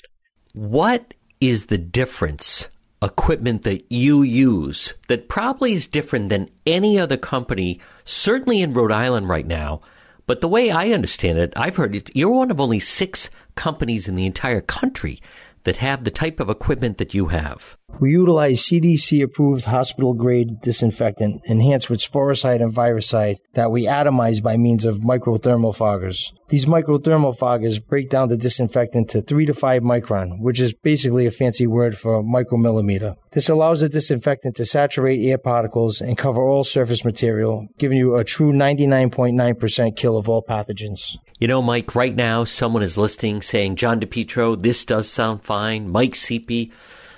what 0.54 1.14
is 1.40 1.66
the 1.66 1.78
difference 1.78 2.68
equipment 3.00 3.62
that 3.62 3.84
you 3.92 4.22
use 4.22 4.94
that 5.06 5.28
probably 5.28 5.72
is 5.74 5.86
different 5.86 6.30
than 6.30 6.50
any 6.66 6.98
other 6.98 7.16
company, 7.16 7.80
certainly 8.04 8.60
in 8.60 8.74
Rhode 8.74 8.90
Island 8.90 9.28
right 9.28 9.46
now? 9.46 9.82
But 10.26 10.40
the 10.40 10.48
way 10.48 10.72
I 10.72 10.90
understand 10.90 11.38
it, 11.38 11.52
I've 11.56 11.76
heard 11.76 11.94
it, 11.94 12.10
you're 12.16 12.32
one 12.32 12.50
of 12.50 12.60
only 12.60 12.80
six 12.80 13.30
companies 13.54 14.08
in 14.08 14.16
the 14.16 14.26
entire 14.26 14.62
country 14.62 15.22
that 15.64 15.78
have 15.78 16.04
the 16.04 16.10
type 16.10 16.40
of 16.40 16.48
equipment 16.48 16.98
that 16.98 17.14
you 17.14 17.26
have. 17.28 17.76
We 18.00 18.10
utilize 18.10 18.60
CDC 18.60 19.22
approved 19.24 19.64
hospital 19.64 20.14
grade 20.14 20.60
disinfectant 20.60 21.42
enhanced 21.46 21.90
with 21.90 22.00
sporicide 22.00 22.62
and 22.62 22.70
virucide 22.70 23.38
that 23.54 23.72
we 23.72 23.86
atomize 23.86 24.42
by 24.42 24.56
means 24.56 24.84
of 24.84 25.00
microthermal 25.00 25.76
foggers. 25.76 26.32
These 26.48 26.66
microthermal 26.66 27.36
foggers 27.36 27.84
break 27.84 28.08
down 28.08 28.28
the 28.28 28.36
disinfectant 28.36 29.10
to 29.10 29.20
3 29.20 29.46
to 29.46 29.54
5 29.54 29.82
micron, 29.82 30.38
which 30.40 30.60
is 30.60 30.72
basically 30.72 31.26
a 31.26 31.32
fancy 31.32 31.66
word 31.66 31.98
for 31.98 32.22
micromillimeter. 32.22 33.16
This 33.32 33.48
allows 33.48 33.80
the 33.80 33.88
disinfectant 33.88 34.56
to 34.56 34.66
saturate 34.66 35.20
air 35.20 35.38
particles 35.38 36.00
and 36.00 36.16
cover 36.16 36.42
all 36.42 36.64
surface 36.64 37.04
material, 37.04 37.66
giving 37.78 37.98
you 37.98 38.16
a 38.16 38.24
true 38.24 38.52
99.9% 38.52 39.96
kill 39.96 40.16
of 40.16 40.28
all 40.28 40.42
pathogens. 40.42 41.16
You 41.38 41.46
know, 41.46 41.62
Mike, 41.62 41.94
right 41.94 42.16
now 42.16 42.42
someone 42.42 42.82
is 42.82 42.98
listening 42.98 43.42
saying, 43.42 43.76
John 43.76 44.00
DePetro, 44.00 44.60
this 44.60 44.84
does 44.84 45.08
sound 45.08 45.44
fine. 45.44 45.88
Mike 45.88 46.16
Seepy, 46.16 46.72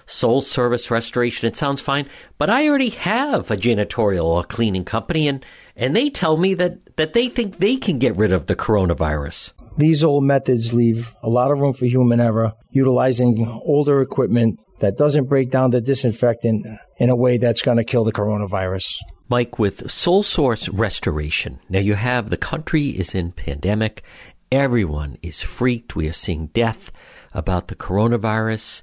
Sole 0.04 0.42
Service 0.42 0.90
Restoration, 0.90 1.48
it 1.48 1.56
sounds 1.56 1.80
fine. 1.80 2.06
But 2.36 2.50
I 2.50 2.68
already 2.68 2.90
have 2.90 3.50
a 3.50 3.56
janitorial 3.56 4.24
or 4.24 4.44
cleaning 4.44 4.84
company 4.84 5.26
and, 5.26 5.42
and 5.74 5.96
they 5.96 6.10
tell 6.10 6.36
me 6.36 6.52
that, 6.54 6.96
that 6.96 7.14
they 7.14 7.28
think 7.30 7.56
they 7.56 7.76
can 7.76 7.98
get 7.98 8.14
rid 8.14 8.30
of 8.30 8.46
the 8.46 8.56
coronavirus. 8.56 9.52
These 9.78 10.04
old 10.04 10.24
methods 10.24 10.74
leave 10.74 11.14
a 11.22 11.30
lot 11.30 11.50
of 11.50 11.60
room 11.60 11.72
for 11.72 11.86
human 11.86 12.20
error, 12.20 12.52
utilizing 12.70 13.46
older 13.64 14.02
equipment 14.02 14.60
that 14.80 14.96
doesn't 14.96 15.24
break 15.24 15.50
down 15.50 15.70
the 15.70 15.80
disinfectant 15.80 16.66
in 16.98 17.10
a 17.10 17.16
way 17.16 17.38
that's 17.38 17.62
going 17.62 17.76
to 17.76 17.84
kill 17.84 18.04
the 18.04 18.12
coronavirus. 18.12 18.96
Mike, 19.28 19.58
with 19.58 19.90
Sole 19.90 20.22
Source 20.22 20.68
Restoration, 20.68 21.60
now 21.68 21.78
you 21.78 21.94
have 21.94 22.30
the 22.30 22.36
country 22.36 22.88
is 22.88 23.14
in 23.14 23.32
pandemic. 23.32 24.02
Everyone 24.50 25.16
is 25.22 25.40
freaked. 25.40 25.94
We 25.94 26.08
are 26.08 26.12
seeing 26.12 26.48
death 26.48 26.90
about 27.32 27.68
the 27.68 27.76
coronavirus. 27.76 28.82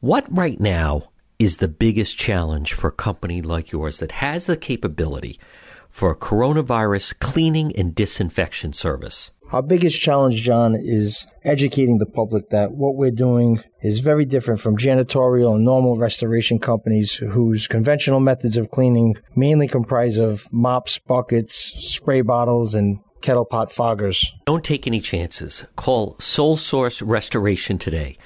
What 0.00 0.26
right 0.30 0.60
now 0.60 1.10
is 1.38 1.56
the 1.56 1.68
biggest 1.68 2.16
challenge 2.16 2.72
for 2.72 2.88
a 2.88 2.92
company 2.92 3.42
like 3.42 3.72
yours 3.72 3.98
that 3.98 4.12
has 4.12 4.46
the 4.46 4.56
capability 4.56 5.40
for 5.90 6.10
a 6.10 6.16
coronavirus 6.16 7.18
cleaning 7.18 7.74
and 7.74 7.94
disinfection 7.94 8.72
service? 8.72 9.30
Our 9.52 9.62
biggest 9.62 10.00
challenge, 10.00 10.42
John, 10.42 10.74
is 10.74 11.26
educating 11.44 11.98
the 11.98 12.06
public 12.06 12.50
that 12.50 12.72
what 12.72 12.96
we're 12.96 13.10
doing 13.12 13.62
is 13.82 14.00
very 14.00 14.24
different 14.24 14.60
from 14.60 14.76
janitorial 14.76 15.54
and 15.54 15.64
normal 15.64 15.96
restoration 15.96 16.58
companies 16.58 17.14
whose 17.14 17.68
conventional 17.68 18.20
methods 18.20 18.56
of 18.56 18.70
cleaning 18.70 19.16
mainly 19.36 19.68
comprise 19.68 20.18
of 20.18 20.52
mops, 20.52 20.98
buckets, 20.98 21.54
spray 21.54 22.22
bottles, 22.22 22.74
and 22.74 22.98
kettle 23.20 23.44
pot 23.44 23.70
foggers. 23.70 24.32
Don't 24.44 24.64
take 24.64 24.86
any 24.86 25.00
chances. 25.00 25.64
Call 25.76 26.16
Sole 26.18 26.56
Source 26.56 27.00
Restoration 27.00 27.78
today. 27.78 28.18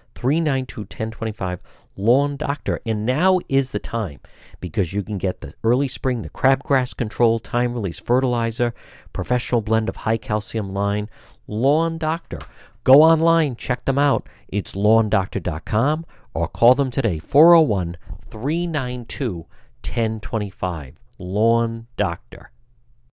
392 0.15 0.81
1025 0.81 1.61
Lawn 1.97 2.37
Doctor. 2.37 2.79
And 2.85 3.05
now 3.05 3.39
is 3.49 3.71
the 3.71 3.79
time 3.79 4.19
because 4.59 4.93
you 4.93 5.03
can 5.03 5.17
get 5.17 5.41
the 5.41 5.53
early 5.63 5.87
spring, 5.87 6.21
the 6.21 6.29
crabgrass 6.29 6.95
control, 6.95 7.39
time 7.39 7.73
release 7.73 7.99
fertilizer, 7.99 8.73
professional 9.13 9.61
blend 9.61 9.89
of 9.89 9.97
high 9.97 10.17
calcium 10.17 10.73
lime. 10.73 11.07
Lawn 11.47 11.97
Doctor. 11.97 12.39
Go 12.83 13.03
online, 13.03 13.55
check 13.55 13.85
them 13.85 13.99
out. 13.99 14.27
It's 14.47 14.73
lawndoctor.com 14.73 16.05
or 16.33 16.47
call 16.47 16.75
them 16.75 16.89
today 16.89 17.19
401 17.19 17.97
392 18.29 19.45
1025. 19.83 20.95
Lawn 21.19 21.87
Doctor. 21.97 22.51